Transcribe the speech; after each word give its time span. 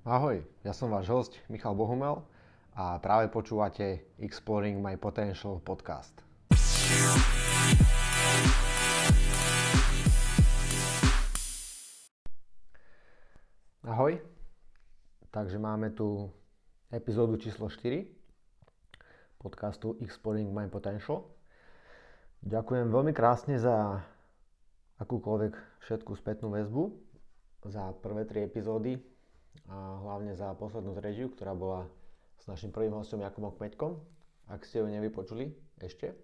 Ahoj, 0.00 0.40
ja 0.64 0.72
som 0.72 0.88
váš 0.88 1.12
host 1.12 1.36
Michal 1.52 1.76
Bohumel 1.76 2.24
a 2.72 2.96
práve 3.04 3.28
počúvate 3.28 4.08
Exploring 4.16 4.80
My 4.80 4.96
Potential 4.96 5.60
podcast. 5.60 6.16
Ahoj, 13.84 14.16
takže 15.28 15.60
máme 15.60 15.92
tu 15.92 16.32
epizódu 16.88 17.36
číslo 17.36 17.68
4 17.68 18.00
podcastu 19.36 20.00
Exploring 20.00 20.48
My 20.48 20.64
Potential. 20.72 21.28
Ďakujem 22.40 22.88
veľmi 22.88 23.12
krásne 23.12 23.60
za 23.60 24.00
akúkoľvek 24.96 25.84
všetku 25.84 26.16
spätnú 26.16 26.56
väzbu, 26.56 26.88
za 27.68 27.92
prvé 28.00 28.24
tri 28.24 28.48
epizódy 28.48 29.09
a 29.70 30.02
hlavne 30.02 30.34
za 30.34 30.50
poslednú 30.58 30.94
zrežiu, 30.98 31.30
ktorá 31.30 31.54
bola 31.54 31.86
s 32.40 32.48
našim 32.50 32.74
prvým 32.74 32.96
hostom 32.96 33.22
Jakubom 33.22 33.54
Kmeďkom. 33.54 33.98
Ak 34.50 34.66
ste 34.66 34.82
ju 34.82 34.90
nevypočuli 34.90 35.54
ešte, 35.78 36.16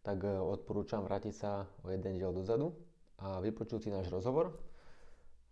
tak 0.00 0.24
e, 0.24 0.30
odporúčam 0.40 1.04
vrátiť 1.04 1.34
sa 1.36 1.68
o 1.84 1.92
jeden 1.92 2.16
diel 2.16 2.32
dozadu 2.32 2.72
a 3.20 3.42
vypočuť 3.44 3.88
si 3.88 3.90
náš 3.92 4.08
rozhovor 4.08 4.56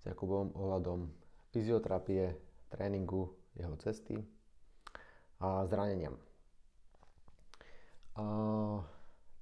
s 0.00 0.08
Jakubom 0.08 0.54
ohľadom 0.56 1.12
fyzioterapie, 1.52 2.32
tréningu, 2.72 3.36
jeho 3.56 3.76
cesty 3.80 4.16
a 5.40 5.68
zraneniam. 5.68 6.16
A 8.16 8.24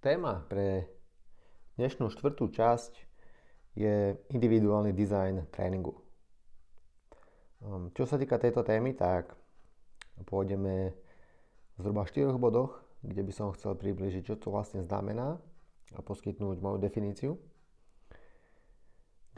téma 0.02 0.42
pre 0.50 0.90
dnešnú 1.78 2.10
štvrtú 2.10 2.50
časť 2.50 2.92
je 3.78 4.18
individuálny 4.30 4.90
dizajn 4.94 5.50
tréningu. 5.50 6.03
Um, 7.64 7.88
čo 7.96 8.04
sa 8.04 8.20
týka 8.20 8.36
tejto 8.36 8.60
témy, 8.60 8.92
tak 8.92 9.32
pôjdeme 10.28 10.92
v 11.74 11.78
zhruba 11.80 12.04
4 12.04 12.36
bodoch, 12.36 12.76
kde 13.00 13.24
by 13.24 13.32
som 13.32 13.56
chcel 13.56 13.72
približiť, 13.72 14.20
čo 14.20 14.36
to 14.36 14.52
vlastne 14.52 14.84
znamená 14.84 15.40
a 15.96 16.00
poskytnúť 16.04 16.60
moju 16.60 16.76
definíciu. 16.76 17.40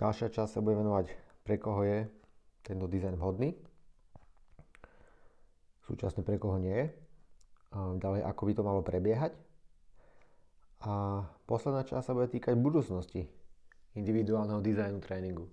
Ďalšia 0.03 0.34
časť 0.34 0.59
sa 0.59 0.61
bude 0.61 0.75
venovať, 0.75 1.06
pre 1.47 1.55
koho 1.56 1.86
je 1.86 2.11
tento 2.67 2.91
dizajn 2.91 3.14
vhodný, 3.14 3.55
súčasne 5.86 6.27
pre 6.27 6.36
koho 6.42 6.58
nie 6.58 6.75
je, 6.75 6.86
ďalej 8.03 8.27
ako 8.27 8.42
by 8.42 8.53
to 8.58 8.67
malo 8.67 8.83
prebiehať 8.83 9.33
a 10.83 11.23
posledná 11.47 11.86
časť 11.86 12.11
sa 12.11 12.12
bude 12.12 12.27
týkať 12.27 12.58
budúcnosti 12.58 13.31
individuálneho 13.95 14.61
dizajnu 14.61 14.98
tréningu. 14.98 15.47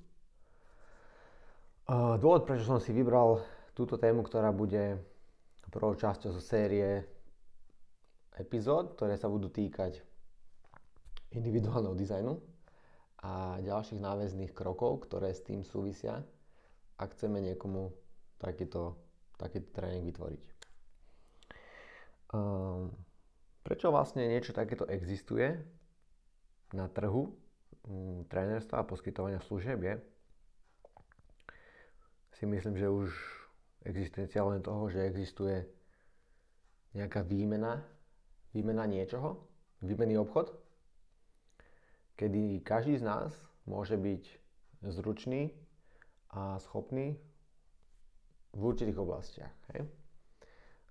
Dôvod, 1.89 2.48
prečo 2.48 2.64
som 2.64 2.80
si 2.80 2.95
vybral 2.95 3.44
túto 3.76 4.00
tému, 4.00 4.23
ktorá 4.23 4.56
bude 4.56 5.03
prvou 5.73 5.98
časťou 5.98 6.31
zo 6.31 6.39
série 6.39 7.02
epizód, 8.38 8.94
ktoré 8.94 9.17
sa 9.17 9.26
budú 9.26 9.50
týkať 9.50 10.06
individuálneho 11.34 11.98
dizajnu 11.98 12.38
a 13.26 13.58
ďalších 13.59 13.98
náväzných 13.98 14.54
krokov, 14.54 15.09
ktoré 15.09 15.34
s 15.34 15.42
tým 15.42 15.66
súvisia, 15.66 16.22
ak 17.02 17.17
chceme 17.17 17.42
niekomu 17.42 17.89
takýto, 18.38 18.95
takýto 19.42 19.73
tréning 19.73 20.06
vytvoriť. 20.06 20.42
Um, 22.34 22.94
prečo 23.66 23.89
vlastne 23.89 24.30
niečo 24.30 24.54
takéto 24.54 24.86
existuje 24.86 25.58
na 26.73 26.86
trhu 26.86 27.34
um, 27.89 28.22
trénerstva 28.30 28.81
a 28.81 28.88
poskytovania 28.88 29.42
služieb 29.42 29.81
je, 29.81 29.95
si 32.44 32.52
myslím, 32.52 32.75
že 32.75 32.91
už 32.91 33.08
existencia 33.88 34.44
len 34.44 34.59
toho, 34.59 34.91
že 34.91 34.99
existuje 35.08 35.63
nejaká 36.91 37.23
výmena, 37.23 37.80
výmena 38.52 38.83
niečoho, 38.83 39.47
výmenný 39.80 40.19
obchod, 40.19 40.52
kedy 42.20 42.59
každý 42.59 42.99
z 42.99 43.08
nás 43.08 43.32
môže 43.64 43.95
byť 43.95 44.23
zručný 44.92 45.55
a 46.36 46.59
schopný 46.59 47.15
v 48.52 48.59
určitých 48.59 48.99
oblastiach. 48.99 49.55
Hej? 49.71 49.87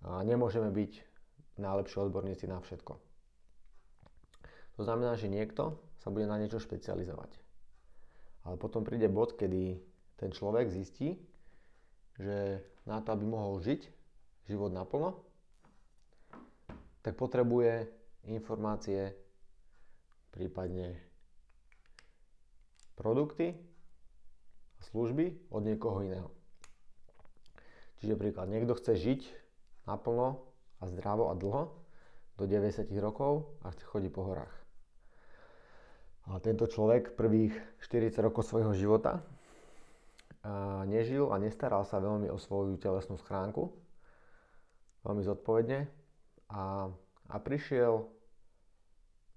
A 0.08 0.24
nemôžeme 0.24 0.72
byť 0.72 1.04
najlepší 1.60 2.00
odborníci 2.00 2.48
na 2.48 2.64
všetko. 2.64 2.96
To 4.80 4.80
znamená, 4.80 5.20
že 5.20 5.28
niekto 5.28 5.76
sa 6.00 6.08
bude 6.08 6.24
na 6.24 6.40
niečo 6.40 6.56
špecializovať. 6.64 7.36
Ale 8.48 8.56
potom 8.56 8.88
príde 8.88 9.12
bod, 9.12 9.36
kedy 9.36 9.84
ten 10.16 10.32
človek 10.32 10.72
zistí, 10.72 11.28
že 12.22 12.62
na 12.86 13.02
to, 13.02 13.14
aby 13.14 13.26
mohol 13.26 13.58
žiť 13.58 13.90
život 14.46 14.70
naplno, 14.70 15.18
tak 17.02 17.18
potrebuje 17.18 17.90
informácie, 18.30 19.10
prípadne 20.30 20.96
produkty 22.94 23.58
a 24.78 24.80
služby 24.86 25.50
od 25.50 25.62
niekoho 25.66 26.06
iného. 26.06 26.30
Čiže 27.98 28.18
príklad, 28.18 28.50
niekto 28.50 28.78
chce 28.78 28.98
žiť 28.98 29.20
naplno 29.86 30.42
a 30.78 30.86
zdravo 30.90 31.30
a 31.30 31.34
dlho 31.34 31.74
do 32.38 32.44
90 32.46 32.90
rokov 32.98 33.50
a 33.62 33.70
chce 33.74 33.84
chodiť 33.86 34.10
po 34.10 34.26
horách. 34.26 34.54
A 36.30 36.38
tento 36.38 36.70
človek 36.70 37.18
prvých 37.18 37.54
40 37.82 38.14
rokov 38.22 38.46
svojho 38.46 38.74
života 38.78 39.26
nežil 40.90 41.30
a 41.30 41.38
nestaral 41.38 41.86
sa 41.86 42.02
veľmi 42.02 42.26
o 42.30 42.38
svoju 42.38 42.74
telesnú 42.78 43.14
schránku, 43.22 43.70
veľmi 45.06 45.22
zodpovedne 45.22 45.86
a, 46.50 46.90
a 47.30 47.36
prišiel 47.38 48.06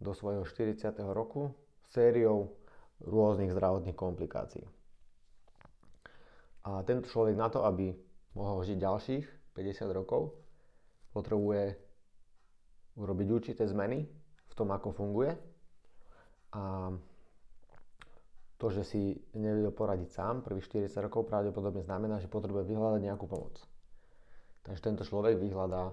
do 0.01 0.11
svojho 0.11 0.43
40. 0.43 0.91
roku 1.13 1.53
sériou 1.93 2.57
rôznych 3.05 3.53
zdravotných 3.53 3.95
komplikácií. 3.95 4.65
A 6.65 6.81
tento 6.81 7.05
človek 7.05 7.37
na 7.37 7.47
to, 7.53 7.61
aby 7.61 7.93
mohol 8.33 8.65
žiť 8.65 8.77
ďalších 8.81 9.25
50 9.53 9.85
rokov, 9.93 10.33
potrebuje 11.13 11.77
urobiť 12.97 13.27
určité 13.31 13.63
zmeny 13.69 14.03
v 14.49 14.53
tom, 14.57 14.73
ako 14.73 14.91
funguje 14.91 15.31
a 16.55 16.91
to, 18.55 18.71
že 18.71 18.87
si 18.87 19.01
nevie 19.35 19.67
poradiť 19.67 20.09
sám 20.15 20.35
prvých 20.39 20.87
40 20.87 21.05
rokov 21.05 21.27
pravdepodobne 21.27 21.83
znamená, 21.83 22.23
že 22.23 22.31
potrebuje 22.31 22.63
vyhľadať 22.63 23.01
nejakú 23.03 23.27
pomoc. 23.27 23.59
Takže 24.63 24.81
tento 24.81 25.03
človek 25.03 25.35
vyhľadá 25.37 25.91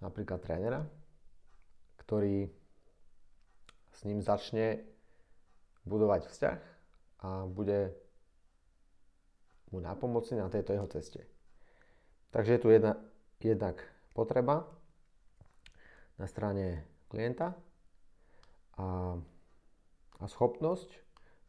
napríklad 0.00 0.40
trénera, 0.40 0.86
ktorý 2.06 2.46
s 3.92 4.00
ním 4.06 4.22
začne 4.22 4.84
budovať 5.88 6.30
vzťah 6.30 6.60
a 7.26 7.28
bude 7.48 7.96
mu 9.74 9.82
napomocný 9.82 10.38
na 10.38 10.52
tejto 10.52 10.76
jeho 10.76 10.86
ceste. 10.86 11.26
Takže 12.30 12.56
je 12.56 12.62
tu 12.62 12.68
jedna, 12.70 12.94
jednak 13.42 13.80
potreba 14.14 14.68
na 16.20 16.26
strane 16.28 16.84
klienta 17.08 17.56
a, 18.76 19.16
a 20.20 20.24
schopnosť 20.28 21.05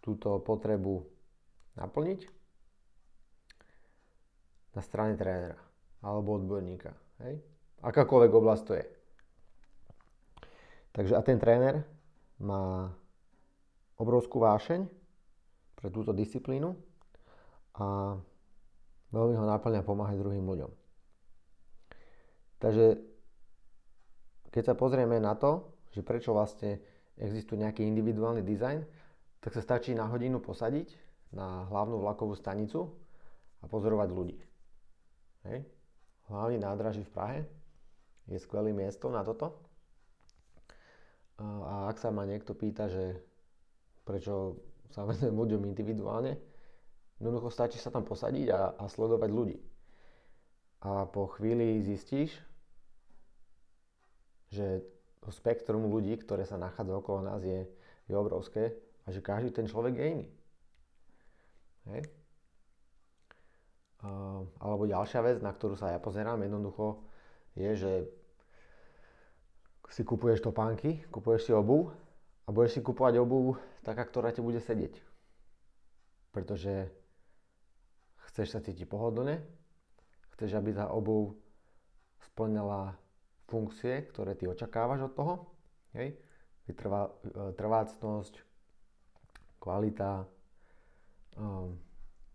túto 0.08 0.40
potrebu 0.40 1.04
naplniť 1.76 2.20
na 4.72 4.80
strane 4.80 5.20
trénera 5.20 5.60
alebo 6.00 6.40
odborníka. 6.40 6.96
Hej? 7.28 7.44
Akákoľvek 7.84 8.32
oblasť 8.32 8.64
to 8.64 8.74
je. 8.80 8.86
Takže 10.96 11.14
a 11.20 11.22
ten 11.22 11.36
tréner 11.36 11.84
má 12.40 12.88
obrovskú 14.00 14.40
vášeň 14.40 14.88
pre 15.76 15.92
túto 15.92 16.16
disciplínu 16.16 16.72
a 17.78 18.16
veľmi 19.12 19.36
ho 19.36 19.46
náplňa 19.46 19.84
pomáhať 19.84 20.24
druhým 20.24 20.48
ľuďom. 20.48 20.72
Takže 22.58 22.98
keď 24.50 24.64
sa 24.64 24.74
pozrieme 24.74 25.22
na 25.22 25.38
to, 25.38 25.70
že 25.94 26.02
prečo 26.02 26.34
vlastne 26.34 26.82
existuje 27.18 27.62
nejaký 27.62 27.86
individuálny 27.86 28.42
dizajn, 28.42 28.82
tak 29.42 29.52
sa 29.54 29.62
stačí 29.62 29.94
na 29.94 30.10
hodinu 30.10 30.42
posadiť 30.42 31.08
na 31.34 31.68
hlavnú 31.68 32.00
vlakovú 32.00 32.34
stanicu 32.34 32.88
a 33.62 33.66
pozorovať 33.68 34.10
ľudí. 34.12 34.38
Hej. 35.48 35.68
Hlavný 36.28 36.58
nádraží 36.60 37.04
v 37.08 37.14
Prahe 37.14 37.40
je 38.28 38.38
skvelým 38.40 38.76
miestom 38.76 39.16
na 39.16 39.24
toto. 39.24 39.56
A 41.40 41.88
ak 41.88 42.02
sa 42.02 42.10
ma 42.10 42.26
niekto 42.26 42.58
pýta, 42.58 42.90
že 42.90 43.22
prečo 44.04 44.60
sa 44.92 45.06
venujem 45.06 45.36
ľuďom 45.46 45.62
individuálne, 45.70 46.36
jednoducho 47.20 47.52
stačí 47.52 47.78
sa 47.78 47.94
tam 47.94 48.04
posadiť 48.04 48.48
a, 48.52 48.76
a 48.76 48.84
sledovať 48.90 49.30
ľudí. 49.32 49.58
A 50.84 51.10
po 51.10 51.30
chvíli 51.38 51.82
zistíš, 51.82 52.34
že 54.48 54.86
to 55.20 55.34
spektrum 55.34 55.92
ľudí, 55.92 56.16
ktoré 56.24 56.48
sa 56.48 56.56
nachádza 56.56 56.94
okolo 56.96 57.20
nás 57.20 57.44
je, 57.44 57.68
je 58.08 58.16
obrovské 58.16 58.87
a 59.08 59.16
že 59.16 59.24
každý 59.24 59.56
ten 59.56 59.72
človek 59.72 59.96
je 59.96 60.06
iný. 60.06 60.28
Hej? 61.88 62.02
Alebo 64.60 64.84
ďalšia 64.86 65.24
vec, 65.24 65.38
na 65.40 65.56
ktorú 65.56 65.80
sa 65.80 65.96
ja 65.96 66.00
pozerám 66.04 66.44
jednoducho, 66.44 67.02
je, 67.58 67.72
že 67.74 67.92
si 69.90 70.04
kupuješ 70.04 70.44
topánky, 70.44 71.08
kupuješ 71.10 71.50
si 71.50 71.52
obu 71.56 71.90
a 72.46 72.52
budeš 72.52 72.78
si 72.78 72.82
kupovať 72.84 73.18
obu 73.18 73.56
taká, 73.82 74.04
ktorá 74.04 74.30
ti 74.36 74.44
bude 74.44 74.60
sedieť. 74.60 75.00
Pretože 76.36 76.92
chceš 78.30 78.54
sa 78.54 78.60
cítiť 78.62 78.86
pohodlne, 78.86 79.42
chceš, 80.36 80.60
aby 80.60 80.76
tá 80.76 80.92
obuv 80.92 81.34
splňala 82.30 82.94
funkcie, 83.48 84.06
ktoré 84.12 84.36
ty 84.36 84.46
očakávaš 84.46 85.10
od 85.10 85.14
toho. 85.16 85.34
Hej? 85.96 86.20
Vytrvá, 86.68 87.08
e, 87.08 87.56
trvácnosť, 87.56 88.47
kvalita, 89.68 90.24
um, 91.36 91.76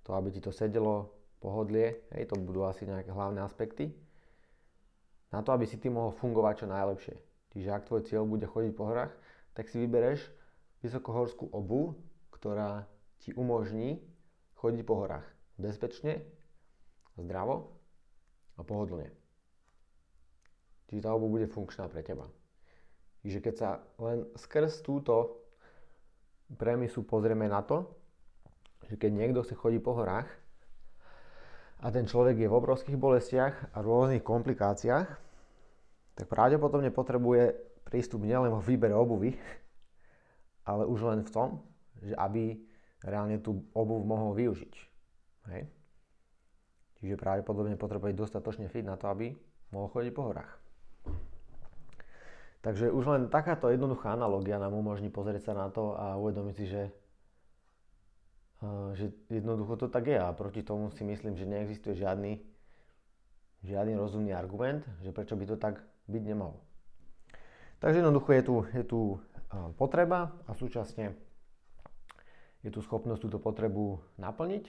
to, 0.04 0.12
aby 0.12 0.28
ti 0.28 0.44
to 0.44 0.52
sedelo, 0.52 1.08
pohodlie, 1.40 2.04
hej, 2.12 2.28
to 2.28 2.36
budú 2.36 2.68
asi 2.68 2.84
nejaké 2.84 3.08
hlavné 3.08 3.40
aspekty. 3.40 3.88
Na 5.32 5.40
to, 5.40 5.56
aby 5.56 5.64
si 5.64 5.80
ty 5.80 5.88
mohol 5.88 6.12
fungovať 6.12 6.54
čo 6.62 6.66
najlepšie. 6.68 7.16
Čiže 7.56 7.72
ak 7.72 7.88
tvoj 7.88 8.04
cieľ 8.04 8.28
bude 8.28 8.44
chodiť 8.44 8.72
po 8.76 8.84
horách, 8.84 9.16
tak 9.56 9.72
si 9.72 9.80
vybereš 9.80 10.20
vysokohorskú 10.84 11.48
obu, 11.56 11.96
ktorá 12.36 12.84
ti 13.24 13.32
umožní 13.32 14.04
chodiť 14.60 14.84
po 14.84 15.00
horách 15.00 15.24
bezpečne, 15.56 16.20
zdravo 17.16 17.72
a 18.56 18.62
pohodlne. 18.62 19.08
Čiže 20.92 21.08
tá 21.08 21.10
obu 21.16 21.32
bude 21.32 21.48
funkčná 21.48 21.88
pre 21.88 22.04
teba. 22.04 22.28
Čiže 23.24 23.38
keď 23.40 23.54
sa 23.56 23.70
len 23.96 24.28
skrz 24.36 24.84
túto 24.84 25.41
premisu 26.56 27.02
pozrieme 27.02 27.48
na 27.48 27.64
to, 27.64 27.88
že 28.88 29.00
keď 29.00 29.10
niekto 29.12 29.40
chce 29.44 29.54
chodiť 29.56 29.80
po 29.80 29.96
horách 29.96 30.28
a 31.82 31.90
ten 31.90 32.06
človek 32.06 32.38
je 32.38 32.48
v 32.48 32.58
obrovských 32.58 32.98
bolestiach 32.98 33.74
a 33.74 33.78
rôznych 33.82 34.22
komplikáciách, 34.22 35.08
tak 36.12 36.26
pravdepodobne 36.28 36.92
potrebuje 36.92 37.56
prístup 37.82 38.22
nielen 38.22 38.52
vo 38.52 38.62
výbere 38.62 38.94
obuvy, 38.94 39.34
ale 40.68 40.86
už 40.86 41.00
len 41.08 41.20
v 41.26 41.30
tom, 41.32 41.50
že 41.98 42.14
aby 42.14 42.54
reálne 43.02 43.42
tú 43.42 43.66
obuv 43.74 44.06
mohol 44.06 44.30
využiť. 44.38 44.74
Hej? 45.50 45.62
Čiže 47.02 47.18
pravdepodobne 47.18 47.74
potrebuje 47.74 48.14
dostatočne 48.14 48.70
fit 48.70 48.86
na 48.86 48.94
to, 48.94 49.10
aby 49.10 49.34
mohol 49.74 49.90
chodiť 49.90 50.12
po 50.14 50.30
horách. 50.30 50.61
Takže 52.62 52.94
už 52.94 53.04
len 53.10 53.22
takáto 53.26 53.66
jednoduchá 53.74 54.14
analogia 54.14 54.62
nám 54.62 54.70
umožní 54.70 55.10
pozrieť 55.10 55.50
sa 55.50 55.54
na 55.58 55.66
to 55.66 55.98
a 55.98 56.14
uvedomiť 56.14 56.54
si, 56.54 56.66
že, 56.70 56.84
že 58.94 59.10
jednoducho 59.26 59.74
to 59.74 59.86
tak 59.90 60.06
je 60.06 60.14
a 60.14 60.30
proti 60.30 60.62
tomu 60.62 60.94
si 60.94 61.02
myslím, 61.02 61.34
že 61.34 61.42
neexistuje 61.42 61.98
žiadny, 61.98 62.38
žiadny 63.66 63.98
rozumný 63.98 64.30
argument, 64.30 64.86
že 65.02 65.10
prečo 65.10 65.34
by 65.34 65.44
to 65.50 65.58
tak 65.58 65.82
byť 66.06 66.22
nemalo. 66.22 66.62
Takže 67.82 67.98
jednoducho 67.98 68.30
je 68.30 68.42
tu, 68.46 68.54
je 68.78 68.84
tu 68.86 69.00
potreba 69.74 70.30
a 70.46 70.54
súčasne 70.54 71.18
je 72.62 72.70
tu 72.70 72.78
schopnosť 72.78 73.26
túto 73.26 73.42
potrebu 73.42 73.98
naplniť, 74.22 74.64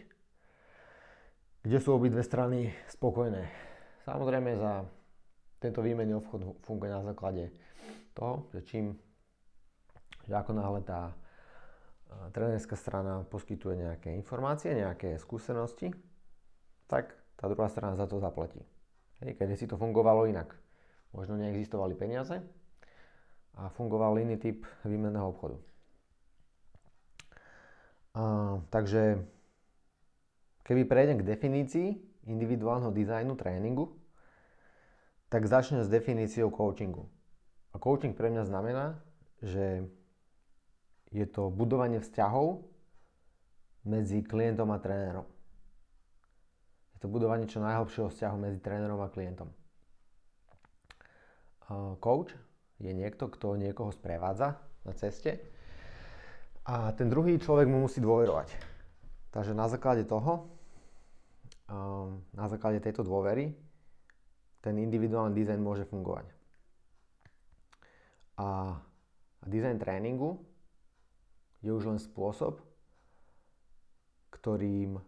kde 1.61 1.77
sú 1.77 1.93
obidve 1.93 2.25
strany 2.25 2.73
spokojné. 2.89 3.53
Samozrejme 4.09 4.57
za 4.57 4.89
tento 5.61 5.85
výmenný 5.85 6.17
obchod 6.17 6.57
funguje 6.65 6.89
na 6.89 7.05
základe 7.05 7.53
toho, 8.13 8.47
že 8.53 8.61
čím, 8.65 8.95
že 10.25 10.33
ako 10.33 10.53
náhle 10.53 10.81
tá 10.85 11.13
trénerská 12.31 12.77
strana 12.77 13.25
poskytuje 13.25 13.89
nejaké 13.89 14.13
informácie, 14.13 14.77
nejaké 14.77 15.17
skúsenosti, 15.17 15.89
tak 16.85 17.17
tá 17.37 17.49
druhá 17.49 17.67
strana 17.67 17.97
za 17.97 18.05
to 18.05 18.21
zaplatí. 18.21 18.61
Hej, 19.21 19.33
keď 19.37 19.57
si 19.57 19.65
to 19.65 19.81
fungovalo 19.81 20.29
inak. 20.29 20.53
Možno 21.13 21.37
neexistovali 21.37 21.93
peniaze 21.93 22.41
a 23.53 23.69
fungoval 23.69 24.17
iný 24.17 24.37
typ 24.41 24.65
výmenného 24.81 25.29
obchodu. 25.29 25.57
A, 28.17 28.57
takže 28.73 29.21
keby 30.65 30.89
prejdem 30.89 31.21
k 31.21 31.27
definícii 31.29 31.87
individuálneho 32.25 32.89
dizajnu 32.89 33.37
tréningu, 33.37 33.93
tak 35.29 35.45
začnem 35.45 35.85
s 35.85 35.89
definíciou 35.89 36.49
coachingu. 36.49 37.09
A 37.73 37.81
coaching 37.81 38.13
pre 38.13 38.29
mňa 38.29 38.45
znamená, 38.45 39.01
že 39.41 39.89
je 41.09 41.25
to 41.29 41.49
budovanie 41.49 42.01
vzťahov 42.01 42.65
medzi 43.85 44.21
klientom 44.23 44.69
a 44.71 44.79
trénerom. 44.79 45.25
Je 46.95 46.97
to 47.01 47.07
budovanie 47.09 47.49
čo 47.49 47.59
najhlbšieho 47.59 48.09
vzťahu 48.13 48.35
medzi 48.37 48.61
trénerom 48.61 49.01
a 49.01 49.11
klientom. 49.11 49.49
Coach 51.99 52.33
je 52.77 52.91
niekto, 52.93 53.29
kto 53.29 53.57
niekoho 53.57 53.89
sprevádza 53.89 54.61
na 54.85 54.93
ceste 54.93 55.41
a 56.63 56.93
ten 56.95 57.09
druhý 57.11 57.39
človek 57.41 57.67
mu 57.67 57.83
musí 57.87 57.99
dôverovať. 57.99 58.53
Takže 59.33 59.57
na 59.57 59.65
základe 59.67 60.05
toho, 60.05 60.47
na 62.35 62.45
základe 62.47 62.79
tejto 62.79 63.01
dôvery, 63.01 63.51
ten 64.61 64.77
individuálny 64.79 65.33
dizajn 65.35 65.59
môže 65.59 65.83
fungovať. 65.89 66.42
A 68.39 68.79
design 69.45 69.77
tréningu 69.77 70.41
je 71.61 71.71
už 71.71 71.85
len 71.87 71.99
spôsob, 72.01 72.59
ktorým 74.33 74.99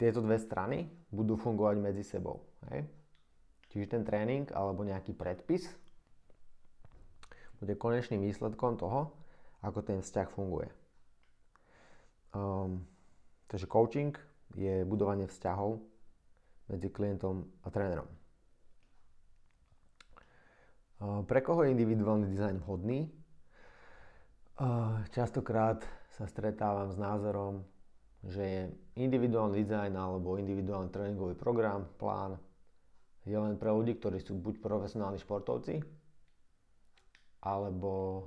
tieto 0.00 0.18
dve 0.18 0.40
strany 0.40 0.90
budú 1.12 1.38
fungovať 1.38 1.76
medzi 1.78 2.02
sebou. 2.02 2.42
Hej? 2.72 2.88
Čiže 3.70 3.86
ten 3.98 4.02
tréning 4.02 4.50
alebo 4.50 4.82
nejaký 4.82 5.14
predpis 5.14 5.70
bude 7.62 7.78
konečným 7.78 8.26
výsledkom 8.26 8.74
toho, 8.74 9.14
ako 9.62 9.78
ten 9.86 10.02
vzťah 10.02 10.28
funguje. 10.34 10.66
Um, 12.34 12.82
takže 13.46 13.70
coaching 13.70 14.16
je 14.58 14.82
budovanie 14.82 15.30
vzťahov 15.30 15.78
medzi 16.66 16.88
klientom 16.90 17.46
a 17.62 17.70
trénerom. 17.70 18.08
Pre 21.02 21.40
koho 21.42 21.66
je 21.66 21.74
individuálny 21.74 22.30
dizajn 22.30 22.62
vhodný? 22.62 23.10
Častokrát 25.10 25.82
sa 26.14 26.30
stretávam 26.30 26.94
s 26.94 26.98
názorom, 27.00 27.66
že 28.22 28.42
je 28.42 28.62
individuálny 29.02 29.66
dizajn 29.66 29.98
alebo 29.98 30.38
individuálny 30.38 30.94
tréningový 30.94 31.34
program, 31.34 31.90
plán 31.98 32.38
je 33.26 33.34
len 33.38 33.54
pre 33.58 33.70
ľudí, 33.70 33.98
ktorí 33.98 34.18
sú 34.18 34.38
buď 34.38 34.58
profesionálni 34.62 35.18
športovci, 35.18 35.82
alebo 37.42 38.26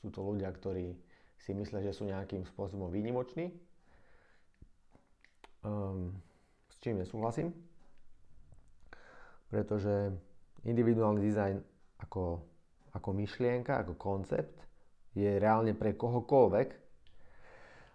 sú 0.00 0.08
to 0.12 0.20
ľudia, 0.24 0.48
ktorí 0.48 0.96
si 1.40 1.52
myslia, 1.52 1.84
že 1.84 1.96
sú 1.96 2.08
nejakým 2.08 2.44
spôsobom 2.48 2.88
výnimoční. 2.88 3.52
Um, 5.64 6.16
s 6.72 6.76
čím 6.80 7.00
nesúhlasím, 7.00 7.52
pretože 9.52 10.12
individuálny 10.64 11.20
dizajn 11.20 11.56
ako, 12.02 12.42
ako 12.94 13.08
myšlienka, 13.14 13.78
ako 13.82 13.94
koncept, 13.98 14.54
je 15.16 15.38
reálne 15.38 15.74
pre 15.74 15.98
kohokoľvek. 15.98 16.68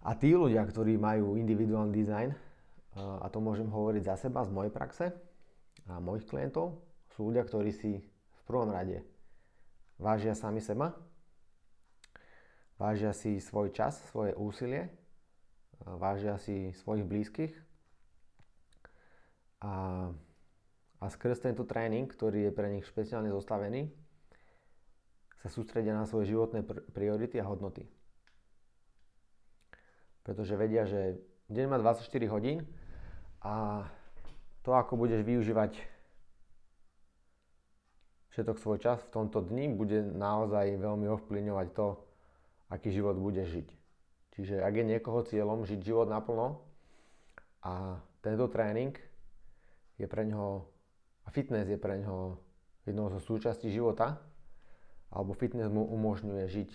A 0.04 0.12
tí 0.20 0.36
ľudia, 0.36 0.64
ktorí 0.68 1.00
majú 1.00 1.40
individuálny 1.40 1.94
dizajn, 1.96 2.30
a 3.00 3.26
to 3.32 3.40
môžem 3.40 3.72
hovoriť 3.72 4.04
za 4.06 4.16
seba, 4.28 4.46
z 4.46 4.52
mojej 4.54 4.70
praxe 4.70 5.10
a 5.90 5.98
mojich 5.98 6.28
klientov, 6.30 6.84
sú 7.16 7.32
ľudia, 7.32 7.48
ktorí 7.48 7.72
si 7.74 8.04
v 8.04 8.42
prvom 8.46 8.70
rade 8.70 9.02
vážia 9.98 10.36
sami 10.36 10.60
seba, 10.60 10.94
vážia 12.78 13.16
si 13.16 13.40
svoj 13.40 13.72
čas, 13.72 13.98
svoje 14.12 14.36
úsilie, 14.36 14.92
vážia 15.82 16.38
si 16.38 16.76
svojich 16.84 17.08
blízkych 17.08 17.54
a 19.64 19.74
a 21.04 21.12
skrz 21.12 21.44
tento 21.44 21.68
tréning, 21.68 22.08
ktorý 22.08 22.48
je 22.48 22.56
pre 22.56 22.72
nich 22.72 22.88
špeciálne 22.88 23.28
zostavený, 23.28 23.92
sa 25.44 25.52
sústredia 25.52 25.92
na 25.92 26.08
svoje 26.08 26.32
životné 26.32 26.64
pr- 26.64 26.88
priority 26.96 27.44
a 27.44 27.50
hodnoty. 27.52 27.84
Pretože 30.24 30.56
vedia, 30.56 30.88
že 30.88 31.20
deň 31.52 31.66
má 31.68 31.76
24 31.84 32.08
hodín 32.32 32.64
a 33.44 33.84
to, 34.64 34.72
ako 34.72 34.96
budeš 34.96 35.28
využívať 35.28 35.76
všetok 38.32 38.56
svoj 38.56 38.80
čas 38.80 39.04
v 39.04 39.12
tomto 39.12 39.44
dni, 39.44 39.76
bude 39.76 40.08
naozaj 40.08 40.80
veľmi 40.80 41.12
ovplyvňovať 41.20 41.68
to, 41.76 42.00
aký 42.72 42.96
život 42.96 43.20
budeš 43.20 43.52
žiť. 43.52 43.68
Čiže 44.40 44.56
ak 44.64 44.74
je 44.80 44.86
niekoho 44.88 45.20
cieľom 45.28 45.68
žiť 45.68 45.84
život 45.84 46.08
naplno 46.08 46.64
a 47.60 48.00
tento 48.24 48.48
tréning 48.48 48.96
je 50.00 50.08
pre 50.08 50.24
neho 50.24 50.73
a 51.24 51.28
fitness 51.32 51.70
je 51.70 51.80
pre 51.80 52.00
ňoho 52.04 52.38
jednou 52.84 53.08
zo 53.12 53.20
súčastí 53.24 53.72
života, 53.72 54.20
alebo 55.14 55.32
fitness 55.38 55.72
mu 55.72 55.88
umožňuje 55.88 56.46
žiť 56.50 56.70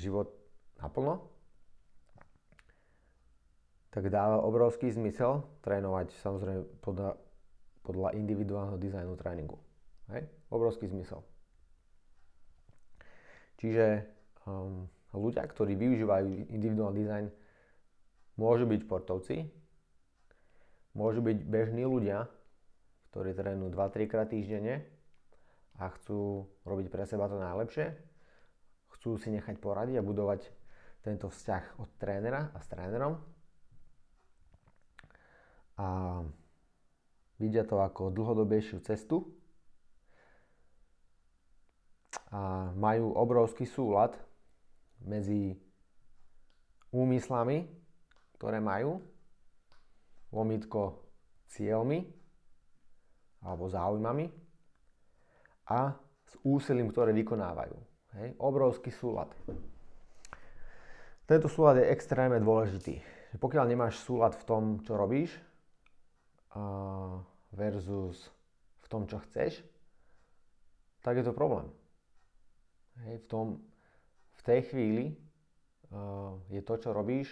život 0.00 0.32
naplno, 0.80 1.30
tak 3.94 4.10
dáva 4.10 4.42
obrovský 4.42 4.90
zmysel 4.90 5.46
trénovať 5.62 6.10
samozrejme 6.18 6.66
podľa, 6.82 7.14
podľa 7.86 8.18
individuálneho 8.18 8.74
dizajnu 8.74 9.14
tréningu. 9.14 9.54
Hej? 10.10 10.26
Obrovský 10.50 10.90
zmysel. 10.90 11.22
Čiže 13.62 14.02
um, 14.50 14.90
ľudia, 15.14 15.46
ktorí 15.46 15.78
využívajú 15.78 16.50
individuálny 16.50 16.96
dizajn, 17.06 17.26
môžu 18.34 18.66
byť 18.66 18.80
športovci, 18.82 19.46
môžu 20.98 21.22
byť 21.22 21.38
bežní 21.46 21.86
ľudia, 21.86 22.26
ktorí 23.14 23.30
trénujú 23.30 23.70
2-3 23.70 24.10
krát 24.10 24.26
týždenne 24.26 24.82
a 25.78 25.86
chcú 25.94 26.50
robiť 26.66 26.90
pre 26.90 27.06
seba 27.06 27.30
to 27.30 27.38
najlepšie, 27.38 27.94
chcú 28.90 29.14
si 29.22 29.30
nechať 29.30 29.62
poradiť 29.62 30.02
a 30.02 30.06
budovať 30.06 30.50
tento 30.98 31.30
vzťah 31.30 31.78
od 31.78 31.86
trénera 31.94 32.50
a 32.50 32.58
s 32.58 32.66
trénerom. 32.66 33.14
A 35.78 35.86
vidia 37.38 37.62
to 37.62 37.78
ako 37.78 38.10
dlhodobejšiu 38.10 38.82
cestu 38.82 39.22
a 42.34 42.74
majú 42.74 43.14
obrovský 43.14 43.62
súlad 43.62 44.18
medzi 45.06 45.54
úmyslami, 46.90 47.62
ktoré 48.42 48.58
majú, 48.58 48.98
lomitko 50.34 50.98
cieľmi 51.54 52.23
alebo 53.44 53.68
záujmami 53.68 54.26
a 55.68 55.92
s 56.24 56.34
úsilím, 56.40 56.88
ktoré 56.88 57.12
vykonávajú. 57.12 57.76
Hej? 58.16 58.28
Obrovský 58.40 58.88
súlad. 58.88 59.28
Tento 61.28 61.48
súlad 61.48 61.80
je 61.80 61.92
extrémne 61.92 62.40
dôležitý. 62.40 63.00
Pokiaľ 63.36 63.64
nemáš 63.68 64.00
súlad 64.00 64.32
v 64.36 64.44
tom, 64.44 64.62
čo 64.80 64.96
robíš, 64.96 65.32
versus 67.52 68.30
v 68.84 68.86
tom, 68.86 69.08
čo 69.10 69.18
chceš, 69.24 69.64
tak 71.02 71.18
je 71.18 71.24
to 71.26 71.36
problém. 71.36 71.68
Hej, 73.04 73.24
v, 73.24 73.26
tom, 73.26 73.46
v 74.38 74.42
tej 74.46 74.60
chvíli 74.70 75.06
je 76.48 76.62
to, 76.62 76.74
čo 76.78 76.94
robíš, 76.94 77.28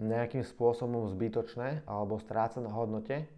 nejakým 0.00 0.40
spôsobom 0.40 1.12
zbytočné 1.12 1.84
alebo 1.84 2.16
stráca 2.16 2.58
na 2.58 2.72
hodnote, 2.72 3.28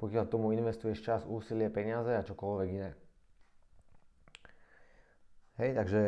pokiaľ 0.00 0.24
tomu 0.32 0.56
investuješ 0.56 1.04
čas, 1.04 1.20
úsilie, 1.28 1.68
peniaze 1.68 2.08
a 2.08 2.24
čokoľvek 2.24 2.68
iné. 2.72 2.96
Hej, 5.60 5.76
takže 5.76 6.02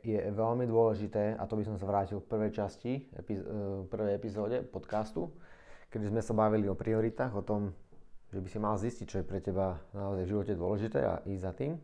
je 0.00 0.18
veľmi 0.32 0.64
dôležité, 0.64 1.36
a 1.36 1.44
to 1.44 1.60
by 1.60 1.64
som 1.68 1.76
sa 1.76 1.84
vrátil 1.84 2.24
v 2.24 2.30
prvej 2.32 2.56
časti, 2.56 3.12
epiz- 3.12 3.44
prvej 3.92 4.16
epizóde 4.16 4.64
podcastu, 4.64 5.28
kedy 5.92 6.08
sme 6.08 6.24
sa 6.24 6.32
bavili 6.32 6.64
o 6.72 6.78
prioritách, 6.78 7.36
o 7.36 7.44
tom, 7.44 7.76
že 8.32 8.40
by 8.40 8.48
si 8.48 8.56
mal 8.56 8.80
zistiť, 8.80 9.04
čo 9.04 9.20
je 9.20 9.28
pre 9.28 9.44
teba 9.44 9.76
naozaj 9.92 10.24
v 10.24 10.32
živote 10.32 10.52
dôležité 10.56 11.00
a 11.04 11.20
ísť 11.28 11.42
za 11.44 11.52
tým, 11.52 11.76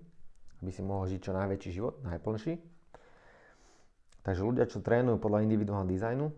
aby 0.64 0.70
si 0.72 0.80
mohol 0.80 1.04
žiť 1.12 1.20
čo 1.20 1.36
najväčší 1.36 1.70
život, 1.76 2.00
najplnší. 2.08 2.56
Takže 4.24 4.40
ľudia, 4.48 4.64
čo 4.64 4.80
trénujú 4.80 5.20
podľa 5.20 5.44
individuálneho 5.44 5.92
dizajnu, 5.92 6.26
e, 6.28 6.34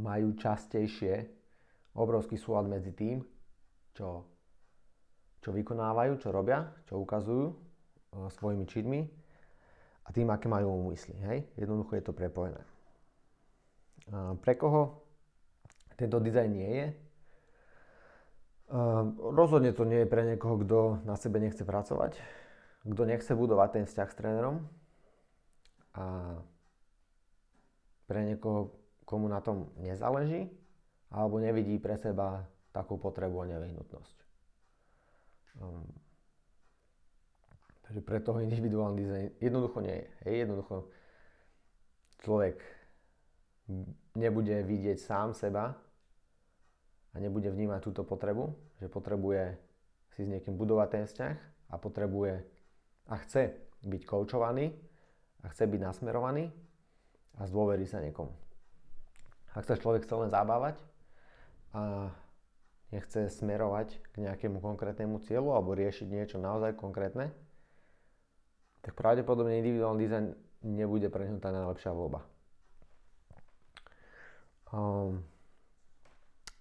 majú 0.00 0.32
častejšie 0.40 1.39
obrovský 1.94 2.38
súlad 2.38 2.70
medzi 2.70 2.94
tým, 2.94 3.22
čo, 3.94 4.24
čo 5.42 5.50
vykonávajú, 5.50 6.22
čo 6.22 6.30
robia, 6.30 6.70
čo 6.86 7.02
ukazujú 7.02 7.46
e, 7.50 7.54
svojimi 8.30 8.64
činmi 8.66 9.00
a 10.06 10.08
tým, 10.14 10.30
aké 10.30 10.46
majú 10.46 10.86
úmysly. 10.86 11.18
Hej? 11.26 11.38
Jednoducho 11.58 11.98
je 11.98 12.04
to 12.06 12.12
prepojené. 12.14 12.62
E, 12.62 12.68
pre 14.38 14.54
koho 14.54 15.02
tento 16.00 16.16
dizajn 16.16 16.50
nie 16.50 16.70
je. 16.72 16.86
Uh, 18.70 19.02
rozhodne 19.34 19.74
to 19.74 19.82
nie 19.82 20.06
je 20.06 20.08
pre 20.08 20.22
niekoho, 20.22 20.54
kto 20.62 21.02
na 21.02 21.18
sebe 21.18 21.42
nechce 21.42 21.66
pracovať, 21.66 22.14
kto 22.86 23.02
nechce 23.02 23.34
budovať 23.34 23.68
ten 23.74 23.84
vzťah 23.90 24.08
s 24.08 24.14
trénerom 24.14 24.62
a 25.98 26.38
pre 28.06 28.22
niekoho, 28.30 28.78
komu 29.02 29.26
na 29.26 29.42
tom 29.42 29.74
nezáleží 29.74 30.54
alebo 31.10 31.42
nevidí 31.42 31.78
pre 31.82 31.98
seba 31.98 32.46
takú 32.70 32.94
potrebu 32.96 33.42
a 33.42 33.50
nevyhnutnosť. 33.50 34.16
Um, 35.58 35.86
takže 37.82 38.00
pre 38.06 38.22
toho 38.22 38.38
individuálny 38.38 38.96
dizajn 39.02 39.26
jednoducho 39.42 39.78
nie 39.82 39.96
je. 39.98 40.06
Jednoducho 40.46 40.76
človek 42.22 42.62
nebude 44.14 44.62
vidieť 44.62 44.98
sám 45.02 45.34
seba 45.34 45.74
a 47.10 47.16
nebude 47.18 47.50
vnímať 47.50 47.80
túto 47.82 48.06
potrebu, 48.06 48.54
že 48.78 48.86
potrebuje 48.86 49.58
si 50.14 50.26
s 50.26 50.30
niekým 50.30 50.54
budovať 50.54 50.88
ten 50.90 51.04
vzťah 51.06 51.36
a 51.70 51.74
potrebuje 51.78 52.34
a 53.10 53.14
chce 53.26 53.50
byť 53.82 54.02
koučovaný 54.06 54.70
a 55.42 55.50
chce 55.50 55.66
byť 55.66 55.80
nasmerovaný 55.82 56.50
a 57.38 57.46
zdôverí 57.46 57.86
sa 57.86 57.98
niekomu. 57.98 58.30
Ak 59.54 59.66
sa 59.66 59.74
človek 59.74 60.06
chce 60.06 60.14
len 60.14 60.30
zabávať 60.30 60.78
a 61.70 62.10
nechce 62.90 63.30
smerovať 63.30 64.02
k 64.10 64.14
nejakému 64.26 64.58
konkrétnemu 64.58 65.22
cieľu 65.22 65.54
alebo 65.54 65.78
riešiť 65.78 66.06
niečo 66.10 66.36
naozaj 66.42 66.74
konkrétne, 66.74 67.30
tak 68.82 68.98
pravdepodobne 68.98 69.60
individuálny 69.62 70.00
dizajn 70.02 70.26
nebude 70.66 71.06
pre 71.12 71.30
ňu 71.30 71.38
tá 71.38 71.54
najlepšia 71.54 71.94
voľba. 71.94 72.26
Um, 74.70 75.22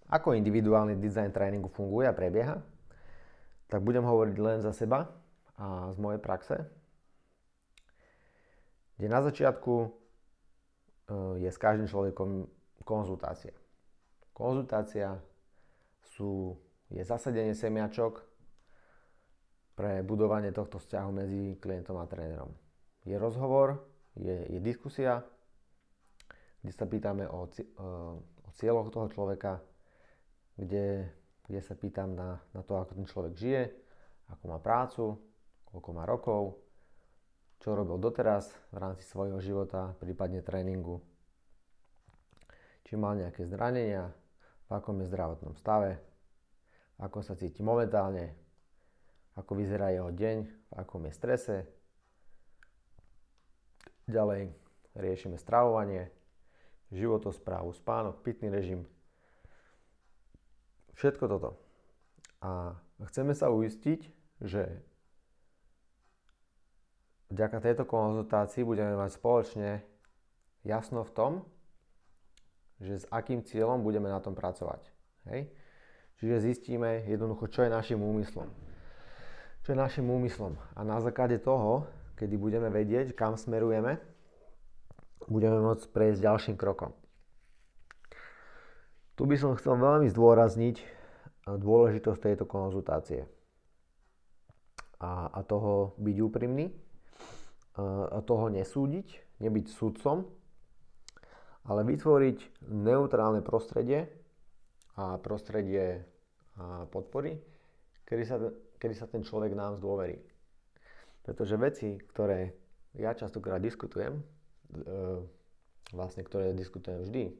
ako 0.09 0.33
individuálny 0.33 0.97
dizajn 0.97 1.29
tréningu 1.29 1.69
funguje 1.69 2.09
a 2.09 2.17
prebieha, 2.17 2.57
tak 3.69 3.85
budem 3.85 4.01
hovoriť 4.01 4.37
len 4.41 4.57
za 4.65 4.73
seba 4.73 5.13
a 5.53 5.93
z 5.93 5.97
mojej 6.01 6.17
praxe, 6.17 6.65
kde 8.97 9.07
na 9.07 9.21
začiatku 9.21 9.73
e, 9.85 9.87
je 11.45 11.49
s 11.53 11.61
každým 11.61 11.85
človekom 11.85 12.49
konzultácia. 12.81 13.53
Konzultácia 14.39 15.19
sú, 16.15 16.55
je 16.87 17.03
zasadenie 17.03 17.51
semiačok 17.51 18.23
pre 19.75 19.99
budovanie 19.99 20.55
tohto 20.55 20.79
vzťahu 20.79 21.09
medzi 21.11 21.43
klientom 21.59 21.99
a 21.99 22.07
trénerom. 22.07 22.55
Je 23.03 23.19
rozhovor, 23.19 23.83
je, 24.15 24.47
je 24.47 24.59
diskusia, 24.63 25.27
kde 26.63 26.71
sa 26.71 26.87
pýtame 26.87 27.27
o, 27.27 27.51
o 28.47 28.49
cieľoch 28.55 28.95
toho 28.95 29.11
človeka, 29.11 29.59
kde, 30.55 31.03
kde 31.43 31.59
sa 31.59 31.75
pýtam 31.75 32.15
na, 32.15 32.39
na 32.55 32.63
to, 32.63 32.79
ako 32.79 32.95
ten 32.95 33.07
človek 33.11 33.33
žije, 33.35 33.63
ako 34.31 34.43
má 34.47 34.59
prácu, 34.63 35.19
koľko 35.67 35.89
má 35.91 36.07
rokov, 36.07 36.63
čo 37.59 37.75
robil 37.75 37.99
doteraz 37.99 38.55
v 38.71 38.87
rámci 38.87 39.03
svojho 39.03 39.43
života, 39.43 39.99
prípadne 39.99 40.39
tréningu, 40.39 41.03
či 42.87 42.95
mal 42.95 43.19
nejaké 43.19 43.43
zranenia, 43.43 44.15
v 44.69 44.71
akom 44.71 45.01
je 45.01 45.09
zdravotnom 45.09 45.57
stave, 45.57 45.97
ako 47.01 47.25
sa 47.25 47.33
cíti 47.33 47.65
momentálne, 47.65 48.37
ako 49.33 49.57
vyzerá 49.57 49.89
jeho 49.89 50.13
deň, 50.13 50.37
v 50.45 50.73
akom 50.77 51.03
je 51.09 51.13
strese. 51.17 51.55
Ďalej 54.05 54.53
riešime 54.93 55.41
stravovanie, 55.41 56.13
životosprávu, 56.93 57.73
spánok, 57.73 58.21
pitný 58.21 58.49
režim, 58.53 58.85
Všetko 60.99 61.31
toto. 61.31 61.55
A 62.43 62.75
chceme 63.07 63.31
sa 63.31 63.47
uistiť, 63.47 64.03
že 64.43 64.67
vďaka 67.31 67.63
tejto 67.63 67.87
konzultácii 67.87 68.67
budeme 68.67 68.99
mať 68.99 69.15
spoločne 69.15 69.79
jasno 70.67 71.07
v 71.07 71.11
tom, 71.15 71.31
že 72.79 73.03
s 73.03 73.05
akým 73.11 73.43
cieľom 73.43 73.83
budeme 73.83 74.07
na 74.07 74.23
tom 74.23 74.33
pracovať. 74.33 74.81
Hej? 75.27 75.51
Čiže 76.19 76.43
zistíme 76.51 77.07
jednoducho, 77.07 77.47
čo 77.47 77.63
je 77.63 77.71
našim 77.71 77.99
úmyslom. 77.99 78.47
Čo 79.63 79.75
je 79.75 79.77
našim 79.77 80.07
úmyslom. 80.07 80.55
A 80.75 80.83
na 80.83 80.99
základe 81.03 81.39
toho, 81.39 81.87
kedy 82.19 82.35
budeme 82.35 82.67
vedieť, 82.67 83.15
kam 83.15 83.39
smerujeme, 83.39 83.99
budeme 85.27 85.59
môcť 85.63 85.91
prejsť 85.91 86.19
ďalším 86.23 86.55
krokom. 86.59 86.91
Tu 89.19 89.27
by 89.27 89.35
som 89.35 89.51
chcel 89.59 89.75
veľmi 89.75 90.07
zdôrazniť 90.07 90.75
eh, 90.79 90.87
dôležitosť 91.59 92.19
tejto 92.23 92.47
konzultácie 92.47 93.27
a, 94.99 95.27
a 95.31 95.39
toho 95.43 95.95
byť 95.99 96.17
úprimný, 96.23 96.71
eh, 96.71 98.15
a 98.15 98.19
toho 98.23 98.47
nesúdiť, 98.47 99.39
nebyť 99.43 99.65
sudcom, 99.75 100.27
ale 101.69 101.85
vytvoriť 101.85 102.65
neutrálne 102.65 103.45
prostredie 103.45 104.09
a 104.97 105.21
prostredie 105.21 106.03
podpory, 106.89 107.37
kedy 108.03 108.23
sa, 108.25 108.35
kedy 108.81 108.93
sa 108.97 109.05
ten 109.07 109.21
človek 109.21 109.53
nám 109.53 109.77
zdôverí. 109.79 110.17
Pretože 111.23 111.55
veci, 111.61 111.95
ktoré 111.95 112.51
ja 112.97 113.13
častokrát 113.13 113.61
diskutujem, 113.61 114.17
e, 114.17 114.23
vlastne 115.93 116.25
ktoré 116.25 116.57
diskutujem 116.57 117.05
vždy 117.05 117.31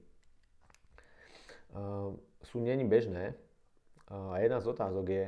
sú 2.44 2.58
není 2.62 2.86
bežné. 2.86 3.38
A 4.10 4.42
jedna 4.42 4.58
z 4.58 4.74
otázok 4.74 5.06
je 5.06 5.26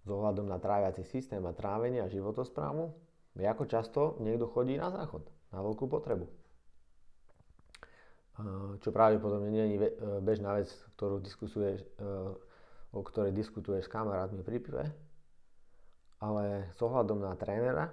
s 0.00 0.08
ohľadom 0.08 0.46
na 0.46 0.62
tráviaci 0.62 1.02
systém 1.02 1.42
a 1.42 1.56
trávenie 1.56 2.00
a 2.00 2.12
životosprávu, 2.12 2.94
ako 3.34 3.64
často 3.66 4.00
niekto 4.22 4.46
chodí 4.46 4.78
na 4.78 4.94
záchod, 4.94 5.26
na 5.50 5.58
veľkú 5.58 5.90
potrebu. 5.90 6.39
Čo 8.80 8.94
pravdepodobne 8.94 9.50
nie 9.52 9.76
je 9.76 9.92
bežná 10.24 10.56
vec, 10.56 10.70
ktorú 10.96 11.20
diskusuješ, 11.20 11.84
o 12.90 13.00
ktorej 13.04 13.36
diskutuješ 13.36 13.86
s 13.86 13.92
kamarátmi 13.92 14.42
pri 14.42 14.58
pive, 14.58 14.84
ale 16.20 16.68
s 16.74 16.80
ohľadom 16.82 17.22
na 17.22 17.32
trénera 17.36 17.88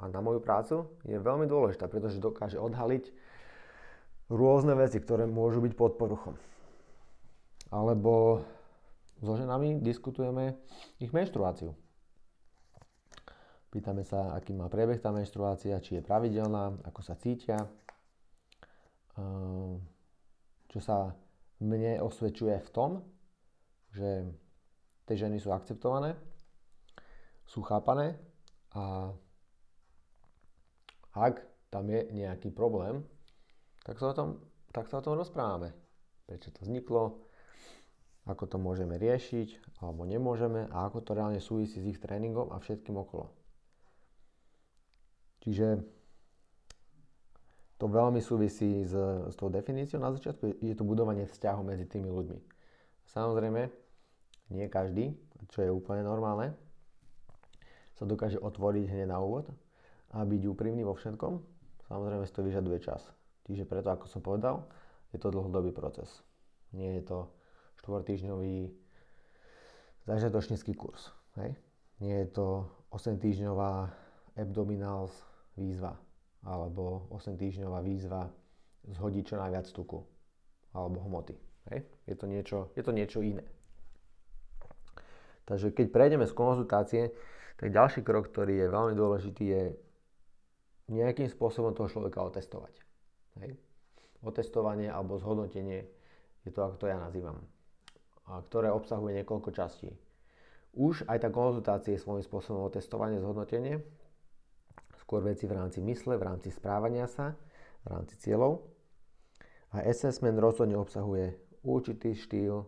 a 0.00 0.08
na 0.08 0.20
moju 0.24 0.40
prácu 0.40 0.88
je 1.04 1.18
veľmi 1.18 1.44
dôležitá, 1.44 1.88
pretože 1.90 2.22
dokáže 2.22 2.56
odhaliť 2.56 3.10
rôzne 4.30 4.78
veci, 4.78 5.02
ktoré 5.02 5.26
môžu 5.26 5.60
byť 5.60 5.72
pod 5.74 5.98
poruchom. 5.98 6.38
Alebo 7.68 8.44
so 9.20 9.36
ženami 9.36 9.82
diskutujeme 9.84 10.56
ich 11.02 11.12
menštruáciu. 11.12 11.76
Pýtame 13.70 14.02
sa, 14.02 14.34
aký 14.34 14.50
má 14.50 14.66
priebeh 14.66 14.98
tá 14.98 15.14
menštruácia, 15.14 15.78
či 15.78 16.00
je 16.00 16.02
pravidelná, 16.02 16.74
ako 16.82 17.00
sa 17.06 17.14
cítia, 17.14 17.70
čo 20.70 20.78
sa 20.78 21.14
mne 21.60 22.00
osvedčuje 22.00 22.56
v 22.56 22.70
tom, 22.72 22.90
že 23.92 24.24
tie 25.04 25.16
ženy 25.18 25.42
sú 25.42 25.50
akceptované, 25.50 26.14
sú 27.44 27.60
chápané 27.66 28.14
a 28.72 29.10
ak 31.10 31.42
tam 31.74 31.90
je 31.90 32.06
nejaký 32.14 32.54
problém, 32.54 33.02
tak 33.82 33.98
sa 33.98 34.10
o 34.10 34.14
tom, 34.14 34.38
tak 34.70 34.86
sa 34.86 35.02
o 35.02 35.04
tom 35.04 35.18
rozprávame. 35.18 35.74
Prečo 36.30 36.54
to 36.54 36.62
vzniklo, 36.62 37.26
ako 38.30 38.46
to 38.46 38.56
môžeme 38.62 38.94
riešiť 38.94 39.82
alebo 39.82 40.06
nemôžeme 40.06 40.70
a 40.70 40.86
ako 40.86 41.02
to 41.02 41.18
reálne 41.18 41.42
súvisí 41.42 41.82
s 41.82 41.90
ich 41.90 41.98
tréningom 41.98 42.54
a 42.54 42.62
všetkým 42.62 42.94
okolo. 42.94 43.26
Čiže 45.42 45.82
to 47.80 47.88
veľmi 47.88 48.20
súvisí 48.20 48.84
s, 48.84 48.92
s 49.32 49.34
tou 49.40 49.48
definíciou. 49.48 50.04
Na 50.04 50.12
začiatku 50.12 50.60
je 50.60 50.76
to 50.76 50.84
budovanie 50.84 51.24
vzťahu 51.24 51.64
medzi 51.64 51.88
tými 51.88 52.12
ľuďmi. 52.12 52.40
Samozrejme, 53.08 53.72
nie 54.52 54.68
každý, 54.68 55.16
čo 55.48 55.64
je 55.64 55.72
úplne 55.72 56.04
normálne, 56.04 56.52
sa 57.96 58.04
dokáže 58.04 58.36
otvoriť 58.36 58.84
hneď 58.84 59.08
na 59.08 59.24
úvod 59.24 59.48
a 60.12 60.20
byť 60.28 60.42
úprimný 60.44 60.84
vo 60.84 60.92
všetkom. 60.92 61.40
Samozrejme 61.88 62.28
si 62.28 62.36
to 62.36 62.44
vyžaduje 62.44 62.84
čas. 62.84 63.00
Čiže 63.48 63.64
preto, 63.64 63.88
ako 63.88 64.04
som 64.12 64.20
povedal, 64.20 64.68
je 65.16 65.18
to 65.18 65.32
dlhodobý 65.32 65.72
proces. 65.72 66.20
Nie 66.76 67.00
je 67.00 67.08
to 67.08 67.18
štvortýždňový 67.80 68.68
začiatočnícky 70.04 70.76
kurz. 70.76 71.08
Hej? 71.40 71.56
Nie 72.04 72.28
je 72.28 72.36
to 72.36 72.46
8 72.92 73.16
týždňová 73.16 73.88
abdominals 74.36 75.16
výzva 75.56 75.96
alebo 76.44 77.10
8 77.12 77.36
týždňová 77.36 77.84
výzva 77.84 78.32
zhodiť 78.88 79.22
čo 79.24 79.36
najviac 79.36 79.66
tuku 79.68 80.00
alebo 80.72 81.02
hmoty. 81.04 81.36
Hej? 81.68 81.84
Je, 82.08 82.14
to 82.16 82.24
niečo, 82.24 82.58
je 82.72 82.82
to 82.82 82.92
niečo 82.94 83.20
iné. 83.20 83.44
Takže 85.44 85.74
keď 85.74 85.86
prejdeme 85.90 86.24
z 86.30 86.34
konzultácie, 86.36 87.02
tak 87.58 87.74
ďalší 87.74 88.06
krok, 88.06 88.30
ktorý 88.30 88.56
je 88.56 88.66
veľmi 88.72 88.94
dôležitý, 88.94 89.44
je 89.44 89.62
nejakým 90.90 91.28
spôsobom 91.28 91.74
toho 91.74 91.90
človeka 91.90 92.22
otestovať. 92.22 92.72
Hej? 93.42 93.58
Otestovanie 94.24 94.88
alebo 94.88 95.18
zhodnotenie 95.18 95.84
je 96.46 96.50
to, 96.50 96.64
ako 96.64 96.76
to 96.80 96.86
ja 96.88 96.96
nazývam, 96.96 97.36
a 98.30 98.40
ktoré 98.48 98.72
obsahuje 98.72 99.20
niekoľko 99.20 99.50
častí. 99.52 99.92
Už 100.72 101.04
aj 101.10 101.26
tá 101.26 101.28
konzultácia 101.28 101.98
je 101.98 102.00
svojím 102.00 102.22
spôsobom 102.22 102.62
otestovanie, 102.64 103.18
zhodnotenie, 103.18 103.82
skôr 105.10 105.26
veci 105.26 105.50
v 105.50 105.58
rámci 105.58 105.82
mysle, 105.82 106.14
v 106.14 106.22
rámci 106.22 106.54
správania 106.54 107.10
sa, 107.10 107.34
v 107.82 107.86
rámci 107.90 108.14
cieľov. 108.22 108.62
A 109.74 109.82
assessment 109.82 110.38
rozhodne 110.38 110.78
obsahuje 110.78 111.34
určitý 111.66 112.14
štýl 112.14 112.62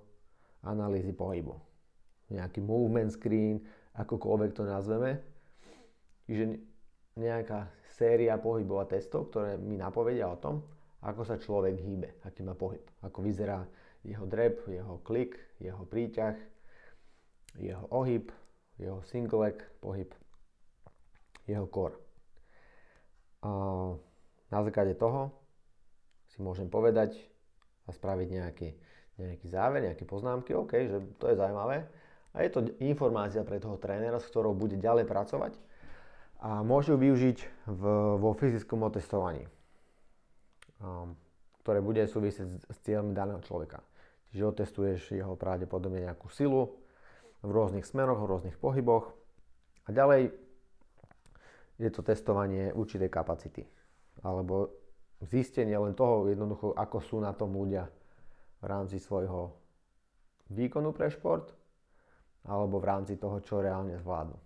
analýzy 0.66 1.14
pohybu. 1.14 1.54
Nejaký 2.34 2.58
movement 2.58 3.14
screen, 3.14 3.62
akokoľvek 3.94 4.50
to 4.58 4.66
nazveme. 4.66 5.22
Čiže 6.26 6.58
nejaká 7.14 7.70
séria 7.94 8.34
pohybov 8.42 8.82
a 8.82 8.90
testov, 8.90 9.30
ktoré 9.30 9.54
mi 9.54 9.78
napovedia 9.78 10.26
o 10.26 10.34
tom, 10.34 10.66
ako 11.06 11.22
sa 11.22 11.38
človek 11.38 11.78
hýbe, 11.78 12.26
aký 12.26 12.42
má 12.42 12.58
pohyb, 12.58 12.82
ako 13.06 13.22
vyzerá 13.22 13.62
jeho 14.02 14.26
drep, 14.26 14.66
jeho 14.66 14.98
klik, 15.06 15.38
jeho 15.62 15.86
príťah, 15.86 16.34
jeho 17.62 17.86
ohyb, 17.94 18.34
jeho 18.82 18.98
single 19.06 19.46
leg 19.46 19.62
pohyb, 19.78 20.10
jeho 21.46 21.70
core. 21.70 22.01
Na 24.52 24.60
základe 24.62 24.94
toho 24.94 25.34
si 26.30 26.38
môžem 26.38 26.70
povedať 26.70 27.18
a 27.86 27.90
spraviť 27.90 28.28
nejaký, 28.30 28.68
nejaký 29.18 29.46
záver, 29.50 29.82
nejaké 29.82 30.06
poznámky, 30.06 30.54
OK, 30.54 30.72
že 30.86 30.98
to 31.18 31.28
je 31.32 31.36
zaujímavé. 31.36 31.88
A 32.32 32.46
je 32.46 32.50
to 32.52 32.60
informácia 32.80 33.44
pre 33.44 33.60
toho 33.60 33.76
trénera, 33.76 34.16
s 34.16 34.28
ktorou 34.30 34.56
bude 34.56 34.80
ďalej 34.80 35.04
pracovať 35.04 35.52
a 36.42 36.66
môže 36.66 36.90
ju 36.90 36.98
využiť 36.98 37.38
v, 37.70 37.82
vo 38.18 38.34
fyzickom 38.34 38.82
otestovaní, 38.82 39.46
um, 40.82 41.14
ktoré 41.62 41.78
bude 41.78 42.02
súvisieť 42.02 42.66
s, 42.66 42.74
s 42.74 42.78
daného 43.14 43.38
človeka. 43.46 43.78
Čiže 44.34 44.50
otestuješ 44.50 45.00
jeho 45.14 45.38
pravdepodobne 45.38 46.02
nejakú 46.02 46.26
silu 46.34 46.74
v 47.46 47.50
rôznych 47.52 47.86
smeroch, 47.86 48.18
v 48.18 48.30
rôznych 48.32 48.56
pohyboch 48.58 49.14
a 49.86 49.94
ďalej 49.94 50.34
je 51.78 51.88
to 51.88 52.04
testovanie 52.04 52.72
určitej 52.72 53.08
kapacity. 53.08 53.64
Alebo 54.24 54.70
zistenie 55.22 55.78
len 55.78 55.94
toho 55.94 56.28
jednoducho, 56.28 56.74
ako 56.74 56.98
sú 57.00 57.16
na 57.22 57.32
tom 57.32 57.54
ľudia 57.54 57.86
v 58.62 58.64
rámci 58.66 58.98
svojho 58.98 59.54
výkonu 60.50 60.90
pre 60.92 61.08
šport 61.10 61.54
alebo 62.42 62.82
v 62.82 62.88
rámci 62.90 63.14
toho, 63.16 63.38
čo 63.38 63.62
reálne 63.62 63.94
zvládnu. 64.02 64.38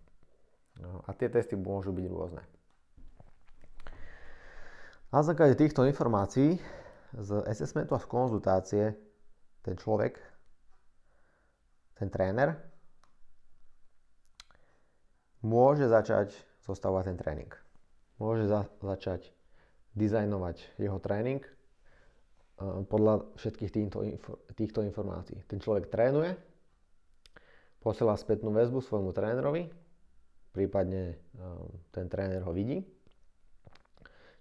No, 0.85 1.01
a 1.09 1.11
tie 1.17 1.33
testy 1.33 1.57
môžu 1.57 1.97
byť 1.97 2.07
rôzne. 2.13 2.43
Na 5.09 5.25
základe 5.25 5.57
týchto 5.57 5.89
informácií 5.89 6.61
z 7.17 7.31
assessmentu 7.49 7.97
a 7.97 8.03
z 8.03 8.11
konzultácie 8.11 8.85
ten 9.65 9.75
človek, 9.81 10.21
ten 11.97 12.13
tréner, 12.13 12.61
môže 15.41 15.89
začať 15.89 16.37
zostavovať 16.67 17.05
ten 17.15 17.19
tréning. 17.19 17.53
Môže 18.19 18.51
za, 18.51 18.67
začať 18.83 19.31
dizajnovať 19.97 20.77
jeho 20.77 20.99
tréning 21.01 21.41
uh, 22.61 22.85
podľa 22.85 23.25
všetkých 23.39 23.71
týchto, 23.73 23.99
týchto 24.59 24.81
informácií. 24.85 25.41
Ten 25.49 25.63
človek 25.63 25.89
trénuje, 25.89 26.37
posiela 27.81 28.19
spätnú 28.19 28.51
väzbu 28.51 28.83
svojmu 28.83 29.15
trénerovi, 29.15 29.71
prípadne 30.53 31.17
uh, 31.39 31.65
ten 31.95 32.11
tréner 32.11 32.43
ho 32.43 32.53
vidí, 32.53 32.83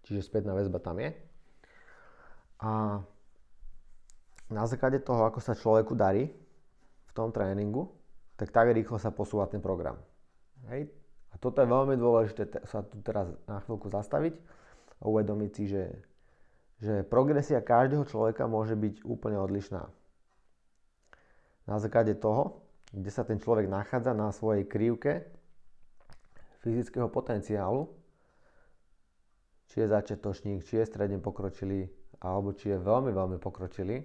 čiže 0.04 0.26
spätná 0.26 0.58
väzba 0.58 0.82
tam 0.82 0.98
je. 0.98 1.14
A 2.64 3.04
na 4.50 4.64
základe 4.70 5.02
toho, 5.02 5.26
ako 5.26 5.42
sa 5.42 5.58
človeku 5.58 5.98
darí 5.98 6.30
v 7.06 7.12
tom 7.14 7.34
tréningu, 7.34 7.92
tak 8.36 8.52
tak 8.52 8.72
rýchlo 8.72 9.00
sa 9.00 9.12
posúva 9.12 9.48
ten 9.48 9.64
program. 9.64 9.98
Hej, 10.70 10.92
a 11.36 11.40
toto 11.44 11.60
je 11.60 11.68
veľmi 11.68 12.00
dôležité 12.00 12.48
sa 12.64 12.80
tu 12.88 13.04
teraz 13.04 13.28
na 13.44 13.60
chvíľku 13.60 13.92
zastaviť 13.92 14.40
a 15.04 15.12
uvedomiť 15.12 15.52
si, 15.52 15.64
že, 15.68 15.84
že 16.80 17.04
progresia 17.04 17.60
každého 17.60 18.08
človeka 18.08 18.48
môže 18.48 18.80
byť 18.80 19.04
úplne 19.04 19.36
odlišná. 19.44 19.84
Na 21.68 21.78
základe 21.84 22.16
toho, 22.16 22.64
kde 22.96 23.12
sa 23.12 23.28
ten 23.28 23.36
človek 23.36 23.68
nachádza 23.68 24.16
na 24.16 24.32
svojej 24.32 24.64
krivke 24.64 25.28
fyzického 26.64 27.12
potenciálu, 27.12 27.92
či 29.68 29.84
je 29.84 29.92
začiatočník, 29.92 30.64
či 30.64 30.80
je 30.80 30.88
stredne 30.88 31.20
pokročilý, 31.20 31.92
alebo 32.24 32.56
či 32.56 32.72
je 32.72 32.80
veľmi, 32.80 33.12
veľmi 33.12 33.38
pokročilý. 33.44 34.00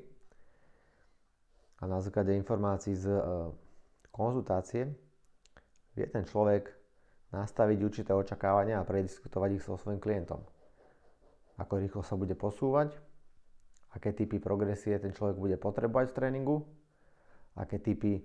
A 1.81 1.87
na 1.87 2.03
základe 2.03 2.35
informácií 2.35 2.99
z 2.99 3.07
e, 3.09 3.23
konzultácie 4.13 4.91
vie 5.95 6.07
ten 6.11 6.27
človek 6.27 6.80
nastaviť 7.31 7.79
určité 7.83 8.11
očakávania 8.15 8.83
a 8.83 8.87
prediskutovať 8.87 9.51
ich 9.59 9.63
so 9.63 9.79
svojím 9.79 10.03
klientom. 10.03 10.43
Ako 11.61 11.79
rýchlo 11.79 12.03
sa 12.03 12.19
bude 12.19 12.35
posúvať, 12.35 12.97
aké 13.95 14.15
typy 14.15 14.43
progresie 14.43 14.99
ten 14.99 15.15
človek 15.15 15.37
bude 15.37 15.57
potrebovať 15.61 16.11
v 16.11 16.17
tréningu, 16.17 16.57
aké 17.55 17.79
typy 17.79 18.23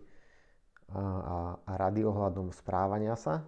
a, 0.89 1.01
a, 1.01 1.37
a 1.65 1.71
rady 1.77 2.05
ohľadom 2.05 2.53
správania 2.53 3.17
sa 3.17 3.45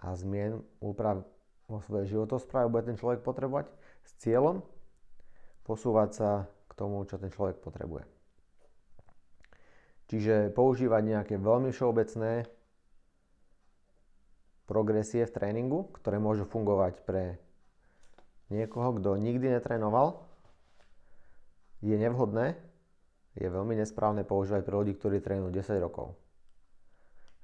a 0.00 0.14
zmien, 0.16 0.60
úprav 0.80 1.24
vo 1.68 1.84
svojej 1.84 2.16
životospráve 2.16 2.72
bude 2.72 2.88
ten 2.88 2.96
človek 2.96 3.20
potrebovať 3.20 3.68
s 4.04 4.12
cieľom 4.24 4.64
posúvať 5.68 6.10
sa 6.16 6.30
k 6.48 6.72
tomu, 6.72 7.04
čo 7.04 7.20
ten 7.20 7.28
človek 7.28 7.60
potrebuje. 7.60 8.08
Čiže 10.08 10.56
používať 10.56 11.02
nejaké 11.04 11.34
veľmi 11.36 11.68
všeobecné 11.68 12.48
progresie 14.68 15.24
v 15.24 15.32
tréningu, 15.32 15.88
ktoré 15.96 16.20
môžu 16.20 16.44
fungovať 16.44 17.00
pre 17.08 17.40
niekoho, 18.52 19.00
kto 19.00 19.16
nikdy 19.16 19.56
netrénoval, 19.56 20.28
je 21.80 21.96
nevhodné, 21.96 22.60
je 23.38 23.48
veľmi 23.48 23.74
nesprávne 23.80 24.28
používať 24.28 24.62
pre 24.66 24.74
ľudí, 24.76 24.92
ktorí 24.98 25.24
trénujú 25.24 25.54
10 25.56 25.80
rokov. 25.80 26.12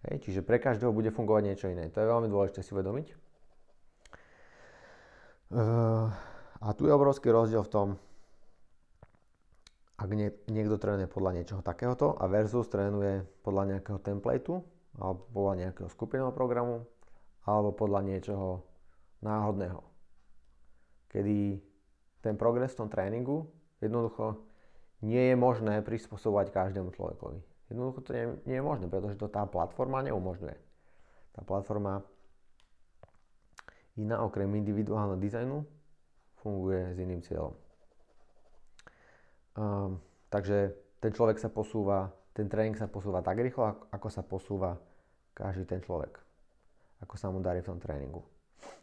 Hej, 0.04 0.20
čiže 0.28 0.40
pre 0.44 0.60
každého 0.60 0.92
bude 0.92 1.08
fungovať 1.08 1.42
niečo 1.48 1.66
iné. 1.72 1.88
To 1.88 2.02
je 2.02 2.12
veľmi 2.12 2.28
dôležité 2.28 2.60
si 2.60 2.76
uvedomiť. 2.76 3.06
Uh, 5.54 6.12
a 6.60 6.68
tu 6.76 6.84
je 6.84 6.92
obrovský 6.92 7.30
rozdiel 7.30 7.62
v 7.64 7.72
tom, 7.72 7.88
ak 9.94 10.10
nie, 10.10 10.34
niekto 10.50 10.76
trénuje 10.76 11.06
podľa 11.06 11.32
niečoho 11.38 11.62
takéhoto 11.62 12.18
a 12.18 12.26
versus 12.26 12.66
trénuje 12.66 13.22
podľa 13.46 13.76
nejakého 13.76 14.02
templateu 14.02 14.66
alebo 14.98 15.22
podľa 15.30 15.54
nejakého 15.62 15.88
skupinového 15.94 16.34
programu 16.34 16.82
alebo 17.44 17.76
podľa 17.76 18.00
niečoho 18.08 18.64
náhodného. 19.20 19.80
Kedy 21.12 21.60
ten 22.24 22.34
progres 22.40 22.72
v 22.72 22.84
tom 22.84 22.88
tréningu 22.88 23.48
jednoducho 23.84 24.40
nie 25.04 25.32
je 25.32 25.36
možné 25.36 25.84
prispôsobovať 25.84 26.50
každému 26.50 26.96
človekovi. 26.96 27.38
Jednoducho 27.68 28.00
to 28.00 28.10
nie, 28.16 28.24
nie 28.48 28.56
je 28.60 28.64
možné, 28.64 28.88
pretože 28.88 29.20
to 29.20 29.28
tá 29.28 29.44
platforma 29.44 30.00
neumožňuje. 30.04 30.56
Tá 31.36 31.40
platforma 31.44 32.00
iná 34.00 34.24
okrem 34.24 34.48
individuálneho 34.48 35.20
dizajnu 35.20 35.68
funguje 36.40 36.96
s 36.96 36.98
iným 36.98 37.20
cieľom. 37.20 37.54
Um, 39.54 40.02
takže 40.32 40.74
ten 40.98 41.14
človek 41.14 41.38
sa 41.38 41.52
posúva, 41.52 42.10
ten 42.34 42.50
tréning 42.50 42.74
sa 42.74 42.90
posúva 42.90 43.22
tak 43.22 43.38
rýchlo, 43.38 43.86
ako 43.92 44.08
sa 44.10 44.24
posúva 44.24 44.80
každý 45.36 45.68
ten 45.68 45.78
človek 45.84 46.23
ako 47.04 47.14
sa 47.20 47.28
mu 47.28 47.44
darí 47.44 47.60
v 47.60 47.68
tom 47.68 47.78
tréningu. 47.78 48.24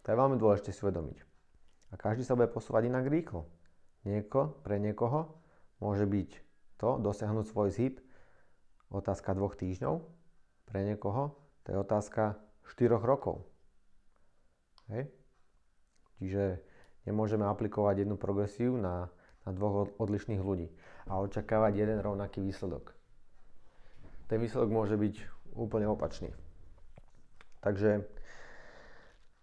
To 0.05 0.07
je 0.13 0.15
veľmi 0.15 0.37
dôležité 0.37 0.69
si 0.69 0.85
uvedomiť. 0.85 1.17
A 1.91 1.97
každý 1.97 2.21
sa 2.21 2.37
bude 2.37 2.53
posúvať 2.53 2.87
inak 2.87 3.09
rýchlo. 3.09 3.49
Nieko, 4.05 4.61
pre 4.61 4.77
niekoho 4.77 5.33
môže 5.81 6.05
byť 6.05 6.29
to 6.77 7.01
dosiahnuť 7.01 7.45
svoj 7.49 7.69
zhyb 7.73 7.97
otázka 8.93 9.33
dvoch 9.33 9.57
týždňov, 9.57 10.01
pre 10.69 10.85
niekoho 10.85 11.35
to 11.65 11.73
je 11.73 11.77
otázka 11.77 12.37
4 12.73 12.97
rokov. 13.01 13.45
Hej? 14.89 15.09
Čiže 16.21 16.61
nemôžeme 17.05 17.45
aplikovať 17.45 18.05
jednu 18.05 18.17
progresiu 18.17 18.77
na, 18.77 19.09
na 19.45 19.51
dvoch 19.53 19.93
odlišných 19.97 20.41
ľudí 20.41 20.69
a 21.09 21.21
očakávať 21.21 21.73
jeden 21.77 21.99
rovnaký 22.01 22.41
výsledok. 22.41 22.93
Ten 24.29 24.39
výsledok 24.39 24.69
môže 24.71 24.95
byť 24.95 25.15
úplne 25.59 25.91
opačný. 25.91 26.31
Takže 27.61 28.01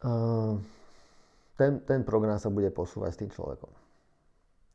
uh, 0.05 0.55
ten, 1.55 1.73
ten 1.87 2.01
program 2.03 2.39
sa 2.39 2.51
bude 2.51 2.71
posúvať 2.75 3.11
s 3.15 3.21
tým 3.23 3.31
človekom. 3.31 3.71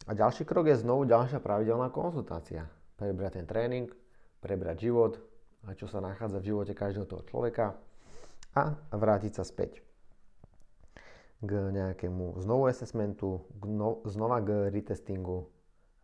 A 0.08 0.12
ďalší 0.12 0.44
krok 0.44 0.68
je 0.68 0.84
znovu 0.84 1.08
ďalšia 1.08 1.40
pravidelná 1.40 1.88
konzultácia. 1.92 2.68
Prebrať 3.00 3.40
ten 3.40 3.48
tréning, 3.48 3.88
prebrať 4.44 4.88
život, 4.88 5.20
a 5.64 5.72
čo 5.76 5.88
sa 5.88 6.04
nachádza 6.04 6.44
v 6.44 6.52
živote 6.52 6.76
každého 6.76 7.08
toho 7.08 7.24
človeka 7.24 7.80
a 8.52 8.76
vrátiť 8.92 9.40
sa 9.40 9.48
späť 9.48 9.80
k 11.44 11.52
nejakému 11.52 12.40
znovu 12.40 12.72
assessmentu, 12.72 13.48
k 13.60 13.64
no, 13.68 14.00
znova 14.08 14.40
k 14.40 14.72
retestingu, 14.72 15.52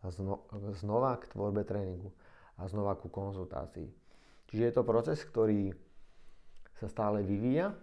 a 0.00 0.08
zno, 0.08 0.48
znova 0.76 1.16
k 1.20 1.28
tvorbe 1.32 1.64
tréningu 1.64 2.12
a 2.56 2.68
znova 2.68 2.96
ku 2.96 3.12
konzultácii. 3.12 3.88
Čiže 4.48 4.62
je 4.64 4.72
to 4.72 4.82
proces, 4.84 5.20
ktorý 5.24 5.72
sa 6.80 6.88
stále 6.88 7.20
vyvíja, 7.20 7.76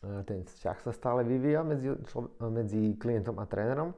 e, 0.00 0.24
ten 0.24 0.40
vzťah 0.48 0.78
sa 0.80 0.92
stále 0.96 1.20
vyvíja 1.28 1.60
medzi, 1.60 1.92
medzi 2.40 2.96
klientom 2.96 3.36
a 3.36 3.44
trénerom 3.44 3.92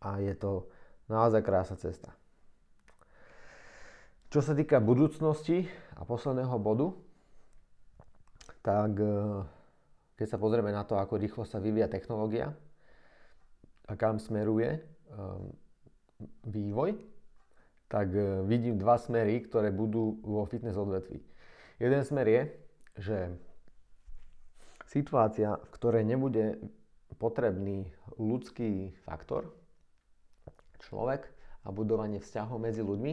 a 0.00 0.20
je 0.24 0.32
to 0.36 0.64
naozaj 1.12 1.44
krásna 1.44 1.76
cesta. 1.76 2.08
Čo 4.32 4.40
sa 4.40 4.56
týka 4.56 4.80
budúcnosti 4.80 5.68
a 5.94 6.02
posledného 6.02 6.56
bodu, 6.56 6.96
tak 8.64 8.96
e, 8.96 9.12
keď 10.16 10.26
sa 10.26 10.40
pozrieme 10.40 10.72
na 10.72 10.88
to, 10.88 10.96
ako 10.96 11.20
rýchlo 11.20 11.44
sa 11.44 11.60
vyvíja 11.60 11.92
technológia 11.92 12.56
a 13.84 13.92
kam 14.00 14.16
smeruje 14.16 14.80
e, 14.80 14.80
vývoj, 16.48 16.96
tak 17.84 18.10
vidím 18.48 18.74
dva 18.80 18.98
smery, 18.98 19.44
ktoré 19.44 19.70
budú 19.70 20.18
vo 20.24 20.42
fitness 20.48 20.74
odvetví. 20.74 21.22
Jeden 21.78 22.02
smer 22.02 22.26
je, 22.26 22.42
že 22.98 23.34
situácia, 24.86 25.58
v 25.58 25.68
ktorej 25.74 26.04
nebude 26.06 26.58
potrebný 27.18 27.90
ľudský 28.18 28.94
faktor, 29.06 29.50
človek 30.84 31.26
a 31.64 31.72
budovanie 31.72 32.20
vzťahov 32.20 32.60
medzi 32.60 32.84
ľuďmi, 32.84 33.12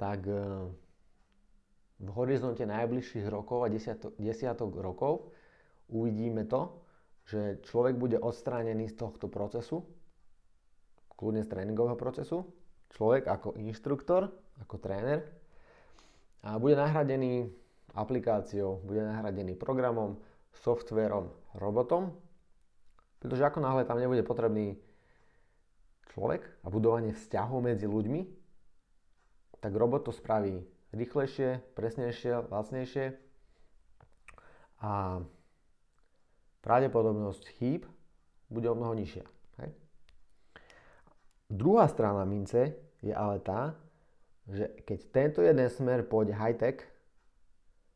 tak 0.00 0.24
e, 0.26 0.34
v 2.00 2.08
horizonte 2.16 2.64
najbližších 2.64 3.28
rokov 3.28 3.68
a 3.68 3.68
desiatok, 3.68 4.16
desiatok 4.16 4.72
rokov 4.80 5.30
uvidíme 5.92 6.48
to, 6.48 6.72
že 7.28 7.60
človek 7.64 7.96
bude 7.96 8.18
odstránený 8.20 8.88
z 8.92 8.96
tohto 9.00 9.28
procesu, 9.28 9.84
kľudne 11.14 11.44
z 11.44 11.48
tréningového 11.52 11.96
procesu, 11.96 12.48
človek 12.92 13.28
ako 13.28 13.56
inštruktor, 13.60 14.28
ako 14.60 14.76
tréner 14.80 15.24
a 16.44 16.60
bude 16.60 16.76
nahradený 16.76 17.48
aplikáciou, 17.94 18.82
bude 18.82 19.02
nahradený 19.02 19.54
programom, 19.54 20.18
softverom, 20.62 21.30
robotom, 21.58 22.14
pretože 23.18 23.46
ako 23.46 23.58
náhle 23.62 23.82
tam 23.86 23.98
nebude 23.98 24.22
potrebný 24.22 24.76
človek 26.14 26.46
a 26.62 26.70
budovanie 26.70 27.14
vzťahov 27.14 27.64
medzi 27.64 27.88
ľuďmi, 27.88 28.20
tak 29.58 29.72
robot 29.72 30.06
to 30.06 30.12
spraví 30.12 30.62
rýchlejšie, 30.94 31.74
presnejšie, 31.74 32.52
lacnejšie 32.52 33.16
a 34.84 35.24
pravdepodobnosť 36.62 37.44
chýb 37.58 37.88
bude 38.52 38.68
o 38.70 38.78
mnoho 38.78 38.94
nižšia. 38.94 39.24
Hej? 39.64 39.70
Druhá 41.50 41.88
strana 41.90 42.22
mince 42.28 42.76
je 43.02 43.10
ale 43.10 43.40
tá, 43.42 43.74
že 44.46 44.68
keď 44.84 44.98
tento 45.10 45.40
jeden 45.40 45.66
smer 45.72 46.04
pôjde 46.04 46.36
high-tech, 46.36 46.93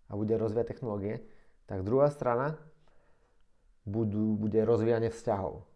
a 0.09 0.16
bude 0.16 0.35
rozvíjať 0.35 0.77
technológie, 0.77 1.21
tak 1.68 1.85
druhá 1.85 2.09
strana 2.09 2.57
budú, 3.85 4.37
bude 4.37 4.61
rozvíjanie 4.64 5.12
vzťahov. 5.12 5.68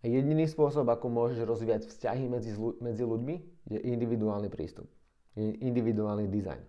A 0.00 0.08
jediný 0.08 0.48
spôsob, 0.48 0.88
ako 0.88 1.12
môžeš 1.12 1.44
rozvíjať 1.44 1.82
vzťahy 1.92 2.24
medzi, 2.30 2.56
medzi 2.80 3.04
ľuďmi, 3.04 3.34
je 3.68 3.78
individuálny 3.78 4.48
prístup. 4.48 4.88
Je 5.36 5.60
individuálny 5.60 6.26
dizajn. 6.26 6.62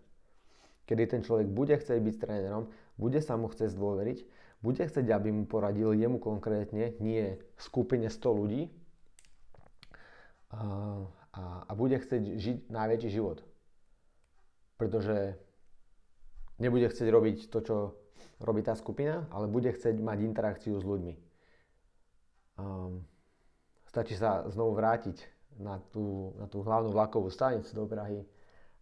Kedy 0.83 1.03
ten 1.07 1.21
človek 1.23 1.47
bude 1.47 1.77
chcieť 1.79 1.99
byť 2.03 2.15
trénerom, 2.19 2.67
bude 2.99 3.23
sa 3.23 3.39
mu 3.39 3.47
chcieť 3.47 3.71
zdôveriť, 3.71 4.19
bude 4.61 4.83
chcieť, 4.83 5.07
aby 5.09 5.31
mu 5.31 5.47
poradil 5.47 5.95
jemu 5.95 6.19
konkrétne, 6.19 6.93
nie 6.99 7.39
skupine 7.57 8.11
100 8.11 8.21
ľudí 8.29 8.69
a, 10.51 10.61
a, 11.31 11.43
a 11.65 11.71
bude 11.73 11.97
chcieť 11.97 12.23
žiť 12.37 12.57
najväčší 12.69 13.09
život. 13.09 13.41
Pretože 14.75 15.39
nebude 16.61 16.85
chcieť 16.85 17.09
robiť 17.09 17.37
to, 17.49 17.59
čo 17.65 17.75
robí 18.37 18.61
tá 18.61 18.77
skupina, 18.77 19.25
ale 19.33 19.49
bude 19.49 19.73
chcieť 19.73 19.97
mať 19.97 20.17
interakciu 20.21 20.77
s 20.77 20.85
ľuďmi. 20.85 21.13
Um, 22.61 23.01
stačí 23.89 24.13
sa 24.13 24.45
znovu 24.53 24.77
vrátiť 24.77 25.17
na 25.57 25.81
tú, 25.89 26.37
na 26.37 26.45
tú 26.45 26.61
hlavnú 26.61 26.93
vlakovú 26.93 27.33
stanicu 27.33 27.73
do 27.73 27.89
Prahy 27.89 28.21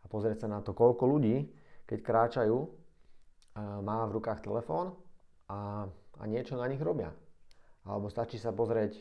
a 0.03 0.05
pozrieť 0.11 0.45
sa 0.45 0.47
na 0.51 0.59
to, 0.59 0.75
koľko 0.75 1.07
ľudí, 1.07 1.47
keď 1.87 1.99
kráčajú, 2.03 2.57
uh, 2.59 2.69
má 3.79 4.03
v 4.11 4.19
rukách 4.19 4.43
telefón 4.43 4.91
a, 5.47 5.87
a 6.19 6.23
niečo 6.27 6.59
na 6.59 6.67
nich 6.67 6.83
robia. 6.83 7.15
Alebo 7.87 8.11
stačí 8.11 8.35
sa 8.35 8.51
pozrieť 8.51 8.99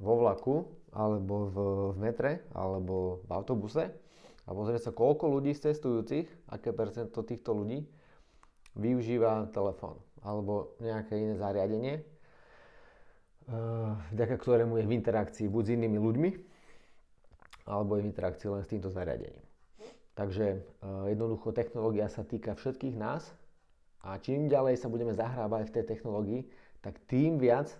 vo 0.00 0.18
vlaku, 0.18 0.66
alebo 0.90 1.34
v, 1.46 1.56
v 1.94 1.96
metre, 2.00 2.32
alebo 2.56 3.22
v 3.22 3.30
autobuse 3.30 4.03
a 4.44 4.50
pozrieť 4.52 4.88
sa, 4.88 4.92
koľko 4.92 5.32
ľudí 5.32 5.56
z 5.56 5.72
cestujúcich, 5.72 6.26
aké 6.52 6.76
percento 6.76 7.24
týchto 7.24 7.56
ľudí 7.56 7.84
využíva 8.76 9.48
telefón 9.54 9.96
alebo 10.24 10.72
nejaké 10.80 11.20
iné 11.20 11.36
zariadenie, 11.36 12.00
eh, 12.00 12.04
vďaka 14.16 14.36
ktorému 14.40 14.80
je 14.80 14.88
v 14.88 14.96
interakcii 14.96 15.46
buď 15.52 15.62
s 15.64 15.74
inými 15.76 15.98
ľuďmi, 16.00 16.30
alebo 17.68 17.96
je 17.96 18.04
v 18.04 18.10
interakcii 18.12 18.48
len 18.48 18.64
s 18.64 18.72
týmto 18.72 18.88
zariadením. 18.88 19.44
Takže 20.16 20.46
eh, 20.48 21.04
jednoducho 21.12 21.52
technológia 21.52 22.08
sa 22.08 22.24
týka 22.24 22.56
všetkých 22.56 22.96
nás 22.96 23.36
a 24.00 24.16
čím 24.20 24.48
ďalej 24.48 24.80
sa 24.80 24.88
budeme 24.88 25.12
zahrávať 25.12 25.68
v 25.68 25.74
tej 25.80 25.84
technológii, 25.96 26.40
tak 26.80 27.00
tým 27.08 27.40
viac 27.40 27.72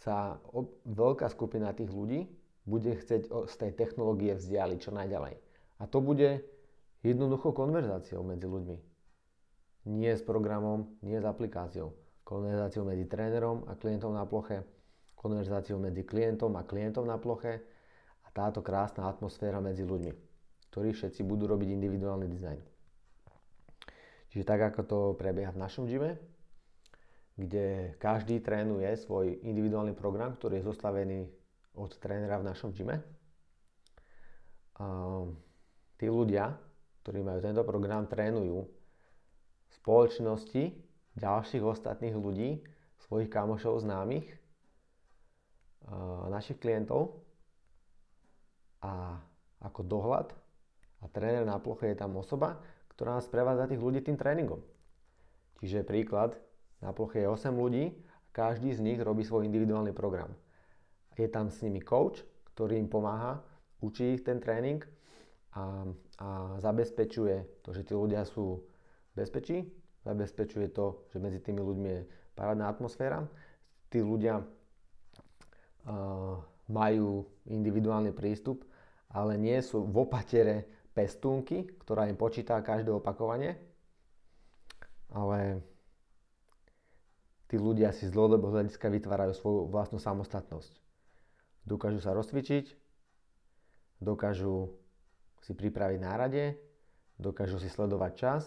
sa 0.00 0.40
veľká 0.88 1.28
skupina 1.28 1.72
tých 1.76 1.92
ľudí 1.92 2.28
bude 2.64 2.96
chcieť 2.96 3.28
z 3.28 3.54
tej 3.54 3.72
technológie 3.76 4.34
vzdialiť 4.34 4.78
čo 4.80 4.90
najďalej. 4.90 5.51
A 5.82 5.90
to 5.90 5.98
bude 5.98 6.46
jednoduchou 7.02 7.50
konverzáciou 7.50 8.22
medzi 8.22 8.46
ľuďmi. 8.46 8.78
Nie 9.90 10.14
s 10.14 10.22
programom, 10.22 10.94
nie 11.02 11.18
s 11.18 11.26
aplikáciou. 11.26 11.90
Konverzáciou 12.22 12.86
medzi 12.86 13.10
trénerom 13.10 13.66
a 13.66 13.74
klientom 13.74 14.14
na 14.14 14.22
ploche, 14.22 14.62
konverzáciou 15.18 15.82
medzi 15.82 16.06
klientom 16.06 16.54
a 16.54 16.62
klientom 16.62 17.02
na 17.02 17.18
ploche 17.18 17.66
a 18.22 18.28
táto 18.30 18.62
krásna 18.62 19.10
atmosféra 19.10 19.58
medzi 19.58 19.82
ľuďmi, 19.82 20.12
ktorí 20.70 20.94
všetci 20.94 21.26
budú 21.26 21.50
robiť 21.50 21.74
individuálny 21.74 22.30
dizajn. 22.30 22.60
Čiže 24.30 24.48
tak 24.48 24.62
ako 24.72 24.80
to 24.86 24.98
prebieha 25.18 25.50
v 25.50 25.60
našom 25.60 25.84
gyme, 25.84 26.16
kde 27.36 27.98
každý 27.98 28.40
trénuje 28.40 28.88
svoj 28.96 29.42
individuálny 29.44 29.92
program, 29.98 30.38
ktorý 30.38 30.62
je 30.62 30.68
zostavený 30.70 31.20
od 31.76 31.90
trénera 32.00 32.40
v 32.40 32.48
našom 32.48 32.72
gyme. 32.72 33.02
A 34.80 34.84
tí 35.98 36.06
ľudia, 36.08 36.54
ktorí 37.02 37.20
majú 37.24 37.40
tento 37.42 37.62
program, 37.66 38.06
trénujú 38.06 38.68
spoločnosti 39.80 40.76
ďalších 41.18 41.64
ostatných 41.64 42.14
ľudí, 42.14 42.62
svojich 43.08 43.28
kamošov, 43.28 43.82
známych, 43.82 44.28
našich 46.30 46.62
klientov 46.62 47.18
a 48.80 49.18
ako 49.58 49.80
dohľad 49.82 50.30
a 51.02 51.04
tréner 51.10 51.42
na 51.42 51.58
ploche 51.58 51.90
je 51.90 51.98
tam 51.98 52.14
osoba, 52.14 52.62
ktorá 52.94 53.18
nás 53.18 53.26
prevádza 53.26 53.66
tých 53.66 53.82
ľudí 53.82 54.00
tým 54.06 54.14
tréningom. 54.14 54.62
Čiže 55.58 55.86
príklad, 55.86 56.38
na 56.78 56.94
ploche 56.94 57.22
je 57.22 57.28
8 57.30 57.54
ľudí 57.54 57.90
a 57.90 58.18
každý 58.30 58.74
z 58.74 58.80
nich 58.82 58.98
robí 59.02 59.26
svoj 59.26 59.46
individuálny 59.46 59.94
program. 59.94 60.30
Je 61.18 61.26
tam 61.26 61.50
s 61.50 61.62
nimi 61.62 61.82
coach, 61.82 62.22
ktorý 62.54 62.78
im 62.78 62.90
pomáha, 62.90 63.42
učí 63.82 64.14
ich 64.18 64.22
ten 64.22 64.38
tréning 64.38 64.82
a, 65.52 65.84
a 66.18 66.28
zabezpečuje 66.60 67.64
to, 67.64 67.76
že 67.76 67.84
tí 67.84 67.92
ľudia 67.92 68.24
sú 68.24 68.64
v 69.12 69.14
bezpečí, 69.14 69.68
zabezpečuje 70.02 70.72
to, 70.72 71.04
že 71.12 71.20
medzi 71.20 71.38
tými 71.44 71.60
ľuďmi 71.60 71.88
je 71.88 72.00
parádna 72.32 72.72
atmosféra, 72.72 73.28
tí 73.92 74.00
ľudia 74.00 74.40
uh, 74.40 76.36
majú 76.72 77.28
individuálny 77.44 78.16
prístup, 78.16 78.64
ale 79.12 79.36
nie 79.36 79.60
sú 79.60 79.84
v 79.84 80.08
opatere 80.08 80.64
pestúnky, 80.96 81.68
ktorá 81.84 82.08
im 82.08 82.16
počíta 82.16 82.56
každé 82.64 82.88
opakovanie, 82.88 83.60
ale 85.12 85.60
tí 87.52 87.60
ľudia 87.60 87.92
si 87.92 88.08
z 88.08 88.14
dlhodobého 88.16 88.56
hľadiska 88.56 88.88
vytvárajú 88.88 89.36
svoju 89.36 89.60
vlastnú 89.68 90.00
samostatnosť. 90.00 90.72
Dokážu 91.68 92.00
sa 92.00 92.16
rozcvičiť, 92.16 92.72
dokážu 94.00 94.81
si 95.42 95.52
pripraviť 95.52 95.98
nárade, 95.98 96.54
dokážu 97.18 97.58
si 97.58 97.66
sledovať 97.66 98.12
čas, 98.14 98.42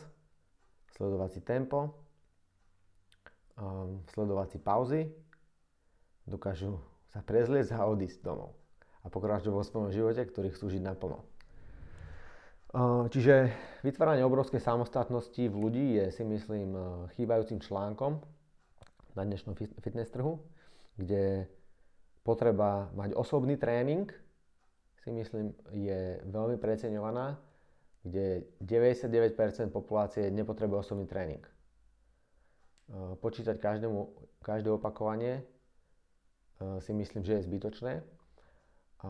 sledovať 0.96 1.30
si 1.36 1.42
tempo, 1.44 1.92
um, 3.60 4.00
sledovať 4.16 4.48
si 4.56 4.60
pauzy, 4.60 5.02
dokážu 6.24 6.80
sa 7.12 7.20
prezliecť 7.20 7.76
a 7.76 7.88
odísť 7.88 8.24
domov 8.24 8.56
a 9.04 9.12
pokračovať 9.12 9.54
vo 9.54 9.64
svojom 9.64 9.92
živote, 9.94 10.24
ktorý 10.26 10.50
chcú 10.56 10.72
žiť 10.72 10.84
naplno. 10.84 11.20
Uh, 12.76 13.08
čiže 13.08 13.56
vytváranie 13.88 14.28
obrovskej 14.28 14.60
samostatnosti 14.60 15.40
v 15.40 15.56
ľudí 15.56 15.96
je 15.96 16.12
si 16.12 16.24
myslím 16.28 16.76
uh, 16.76 16.84
chýbajúcim 17.16 17.64
článkom 17.64 18.20
na 19.16 19.24
dnešnom 19.24 19.56
fitness 19.56 20.12
trhu, 20.12 20.44
kde 21.00 21.48
potreba 22.28 22.92
mať 22.92 23.16
osobný 23.16 23.56
tréning 23.56 24.12
si 25.06 25.14
myslím 25.14 25.54
je 25.70 26.18
veľmi 26.26 26.58
preceňovaná, 26.58 27.38
kde 28.02 28.50
99% 28.58 29.70
populácie 29.70 30.34
nepotrebuje 30.34 30.82
osobný 30.82 31.06
tréning. 31.06 31.46
E, 31.46 31.52
počítať 33.22 33.62
každému, 33.62 33.98
každé 34.42 34.74
opakovanie 34.74 35.42
e, 35.42 35.44
si 36.82 36.90
myslím, 36.94 37.22
že 37.22 37.38
je 37.38 37.46
zbytočné. 37.46 37.94
A, 39.06 39.10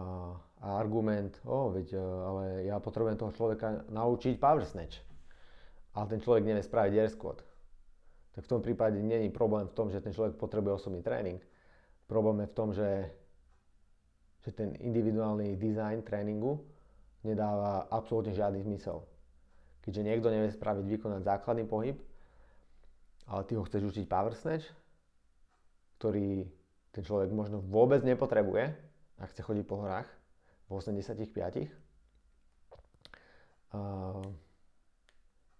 a 0.60 0.68
argument, 0.76 1.32
o, 1.48 1.72
veď, 1.72 1.96
e, 1.96 2.00
ale 2.04 2.44
ja 2.68 2.76
potrebujem 2.84 3.16
toho 3.16 3.32
človeka 3.32 3.88
naučiť 3.88 4.36
power 4.36 4.68
snatch. 4.68 5.00
Ale 5.96 6.12
ten 6.12 6.20
človek 6.20 6.44
nevie 6.44 6.64
spraviť 6.64 6.94
air 7.00 7.08
squat 7.08 7.40
tak 8.36 8.44
v 8.44 8.52
tom 8.52 8.62
prípade 8.62 9.00
není 9.00 9.32
problém 9.32 9.64
v 9.68 9.74
tom, 9.74 9.88
že 9.88 10.04
ten 10.04 10.12
človek 10.12 10.36
potrebuje 10.36 10.76
osobný 10.76 11.00
tréning. 11.00 11.40
Problém 12.04 12.44
je 12.44 12.52
v 12.52 12.54
tom, 12.54 12.70
že, 12.76 13.08
že 14.46 14.54
ten 14.54 14.78
individuálny 14.78 15.58
design 15.58 16.06
tréningu 16.06 16.62
nedáva 17.26 17.90
absolútne 17.90 18.38
žiadny 18.38 18.62
zmysel. 18.62 19.02
Keďže 19.82 20.06
niekto 20.06 20.30
nevie 20.30 20.54
spraviť, 20.54 20.86
vykonať 20.86 21.22
základný 21.26 21.66
pohyb, 21.66 21.98
ale 23.26 23.42
ty 23.50 23.58
ho 23.58 23.66
chceš 23.66 23.90
učiť 23.90 24.06
power 24.06 24.38
snatch, 24.38 24.70
ktorý 25.98 26.46
ten 26.94 27.02
človek 27.02 27.34
možno 27.34 27.60
vôbec 27.66 28.06
nepotrebuje, 28.06 28.70
ak 29.18 29.34
chce 29.34 29.42
chodiť 29.42 29.66
po 29.66 29.82
horách 29.82 30.08
v 30.70 30.78
85. 30.78 31.26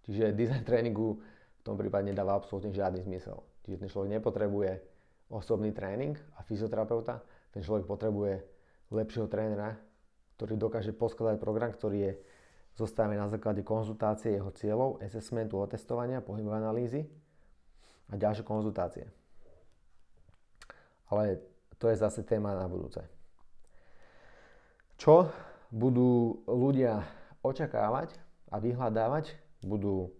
čiže 0.06 0.32
design 0.32 0.64
tréningu 0.64 1.20
tom 1.66 1.74
prípade 1.74 2.06
nedáva 2.06 2.38
absolútne 2.38 2.70
žiadny 2.70 3.02
zmysel. 3.02 3.42
Čiže 3.66 3.82
ten 3.82 3.90
človek 3.90 4.22
nepotrebuje 4.22 4.78
osobný 5.34 5.74
tréning 5.74 6.14
a 6.38 6.46
fyzioterapeuta, 6.46 7.18
ten 7.50 7.66
človek 7.66 7.90
potrebuje 7.90 8.38
lepšieho 8.90 9.26
trénera, 9.26 9.78
ktorý 10.36 10.54
dokáže 10.60 10.92
poskladať 10.92 11.36
program, 11.40 11.72
ktorý 11.72 11.98
je 12.10 12.12
zostavený 12.76 13.16
na 13.16 13.32
základe 13.32 13.64
konzultácie 13.64 14.36
jeho 14.36 14.52
cieľov, 14.52 15.00
assessmentu, 15.00 15.56
otestovania, 15.56 16.20
pohybové 16.20 16.60
analýzy 16.60 17.08
a 18.12 18.14
ďalšie 18.20 18.44
konzultácie. 18.44 19.08
Ale 21.08 21.40
to 21.80 21.88
je 21.88 21.96
zase 21.96 22.22
téma 22.26 22.52
na 22.52 22.68
budúce. 22.68 23.00
Čo 25.00 25.32
budú 25.72 26.42
ľudia 26.44 27.04
očakávať 27.40 28.16
a 28.52 28.56
vyhľadávať, 28.60 29.36
budú 29.64 30.12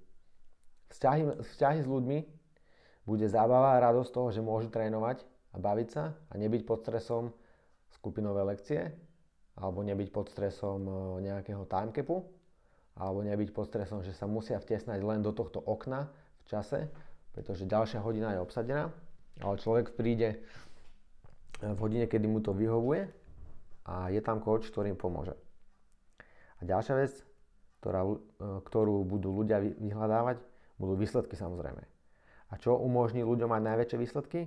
Vzťahy, 0.87 1.43
vzťahy 1.43 1.79
s 1.83 1.89
ľuďmi 1.91 2.19
bude 3.07 3.27
zábava 3.27 3.75
a 3.75 3.83
radosť 3.83 4.11
toho, 4.11 4.29
že 4.31 4.43
môžu 4.43 4.71
trénovať 4.71 5.23
a 5.55 5.57
baviť 5.59 5.89
sa 5.91 6.15
a 6.15 6.35
nebyť 6.39 6.63
pod 6.63 6.83
stresom 6.83 7.35
skupinové 7.95 8.43
lekcie 8.43 8.91
alebo 9.57 9.81
nebyť 9.81 10.09
pod 10.13 10.29
stresom 10.29 10.81
e, 10.85 10.93
nejakého 11.27 11.65
timecapu 11.65 12.25
alebo 12.97 13.21
nebyť 13.25 13.49
pod 13.53 13.69
stresom, 13.69 14.01
že 14.01 14.17
sa 14.17 14.25
musia 14.25 14.57
vtesnať 14.57 15.01
len 15.05 15.21
do 15.21 15.33
tohto 15.33 15.61
okna 15.61 16.09
v 16.43 16.45
čase, 16.49 16.89
pretože 17.37 17.69
ďalšia 17.69 18.01
hodina 18.01 18.33
je 18.37 18.41
obsadená, 18.41 18.89
ale 19.45 19.61
človek 19.61 19.93
príde 19.93 20.41
v 21.61 21.77
hodine, 21.77 22.09
kedy 22.09 22.25
mu 22.25 22.41
to 22.41 22.57
vyhovuje 22.57 23.09
a 23.85 24.09
je 24.09 24.21
tam 24.25 24.41
coach, 24.41 24.69
ktorý 24.73 24.97
im 24.97 25.01
pomôže. 25.01 25.37
A 26.61 26.65
ďalšia 26.65 26.95
vec, 26.97 27.13
ktorá, 27.85 28.05
e, 28.05 28.17
ktorú 28.65 29.05
budú 29.05 29.33
ľudia 29.33 29.61
vyhľadávať, 29.61 30.41
budú 30.81 30.97
výsledky 30.97 31.37
samozrejme. 31.37 31.85
A 32.47 32.55
čo 32.61 32.79
umožní 32.79 33.27
ľuďom 33.27 33.51
mať 33.51 33.63
najväčšie 33.63 33.99
výsledky? 33.99 34.41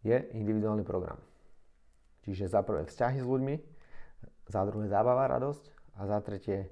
Je 0.00 0.16
individuálny 0.32 0.80
program. 0.80 1.20
Čiže 2.24 2.52
za 2.52 2.60
prvé 2.60 2.84
vzťahy 2.84 3.18
s 3.20 3.26
ľuďmi, 3.26 3.54
za 4.50 4.60
druhé 4.68 4.86
zábava, 4.90 5.30
radosť 5.30 5.64
a 5.96 6.06
za 6.06 6.18
tretie 6.20 6.68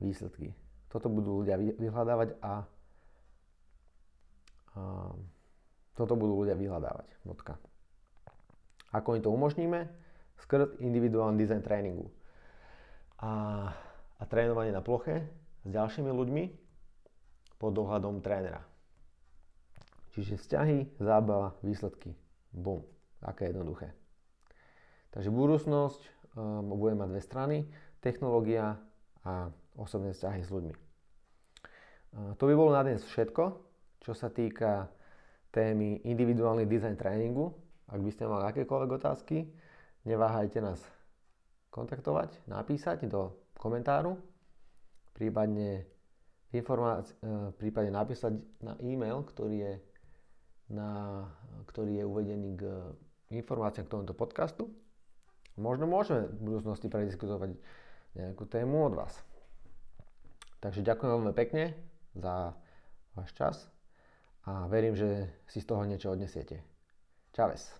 výsledky. 0.00 0.52
Toto 0.90 1.06
budú 1.06 1.40
ľudia 1.40 1.56
vyhľadávať 1.56 2.36
a, 2.42 2.66
a 4.74 4.80
toto 5.94 6.14
budú 6.18 6.44
ľudia 6.44 6.58
vyhľadávať. 6.58 7.08
Bodka. 7.22 7.54
Ako 8.90 9.14
im 9.14 9.22
to 9.22 9.30
umožníme? 9.30 9.86
Skrz 10.42 10.82
individuálny 10.82 11.38
design 11.38 11.62
tréningu. 11.62 12.10
A, 13.20 13.30
a 14.18 14.22
trénovanie 14.26 14.74
na 14.74 14.82
ploche 14.82 15.28
s 15.62 15.68
ďalšími 15.68 16.10
ľuďmi, 16.10 16.44
pod 17.60 17.76
dohľadom 17.76 18.24
trénera. 18.24 18.64
Čiže 20.16 20.40
vzťahy, 20.40 20.96
zábava, 20.96 21.54
výsledky. 21.60 22.16
Bum. 22.50 22.82
Aké 23.20 23.52
jednoduché. 23.52 23.92
Takže 25.10 25.30
budúcnosť 25.30 26.00
um, 26.38 26.70
bude 26.78 26.94
mať 26.94 27.08
dve 27.10 27.22
strany. 27.22 27.56
Technológia 27.98 28.78
a 29.26 29.50
osobné 29.76 30.14
vzťahy 30.14 30.40
s 30.46 30.50
ľuďmi. 30.50 30.74
Uh, 30.74 32.32
to 32.38 32.46
by 32.46 32.54
bolo 32.54 32.70
na 32.70 32.86
dnes 32.86 33.02
všetko, 33.02 33.44
čo 34.00 34.12
sa 34.14 34.30
týka 34.30 34.88
témy 35.50 36.06
individuálny 36.06 36.64
design 36.70 36.94
tréningu. 36.94 37.52
Ak 37.90 37.98
by 37.98 38.10
ste 38.14 38.30
mali 38.30 38.46
akékoľvek 38.46 38.90
otázky, 39.02 39.50
neváhajte 40.06 40.62
nás 40.62 40.78
kontaktovať, 41.74 42.46
napísať 42.46 43.10
do 43.10 43.34
komentáru, 43.58 44.14
prípadne 45.14 45.86
informáci- 46.54 47.14
v 47.22 47.54
prípade 47.58 47.90
napísať 47.90 48.38
na 48.62 48.78
e-mail, 48.82 49.26
ktorý 49.26 49.56
je, 49.58 49.74
na, 50.70 51.22
ktorý 51.66 52.02
je 52.02 52.04
uvedený 52.06 52.50
k 52.58 52.62
informáciám 53.34 53.86
k 53.86 53.92
tomuto 53.92 54.14
podcastu. 54.14 54.70
Možno 55.60 55.84
môžeme 55.84 56.26
v 56.26 56.40
budúcnosti 56.40 56.88
prediskutovať 56.88 57.52
nejakú 58.16 58.44
tému 58.48 58.90
od 58.90 58.94
vás. 58.96 59.14
Takže 60.60 60.84
ďakujem 60.84 61.10
veľmi 61.12 61.32
pekne 61.36 61.72
za 62.16 62.56
váš 63.14 63.30
čas 63.36 63.56
a 64.48 64.66
verím, 64.66 64.96
že 64.96 65.28
si 65.48 65.60
z 65.60 65.68
toho 65.68 65.84
niečo 65.84 66.12
odnesiete. 66.12 66.60
Čaves. 67.32 67.79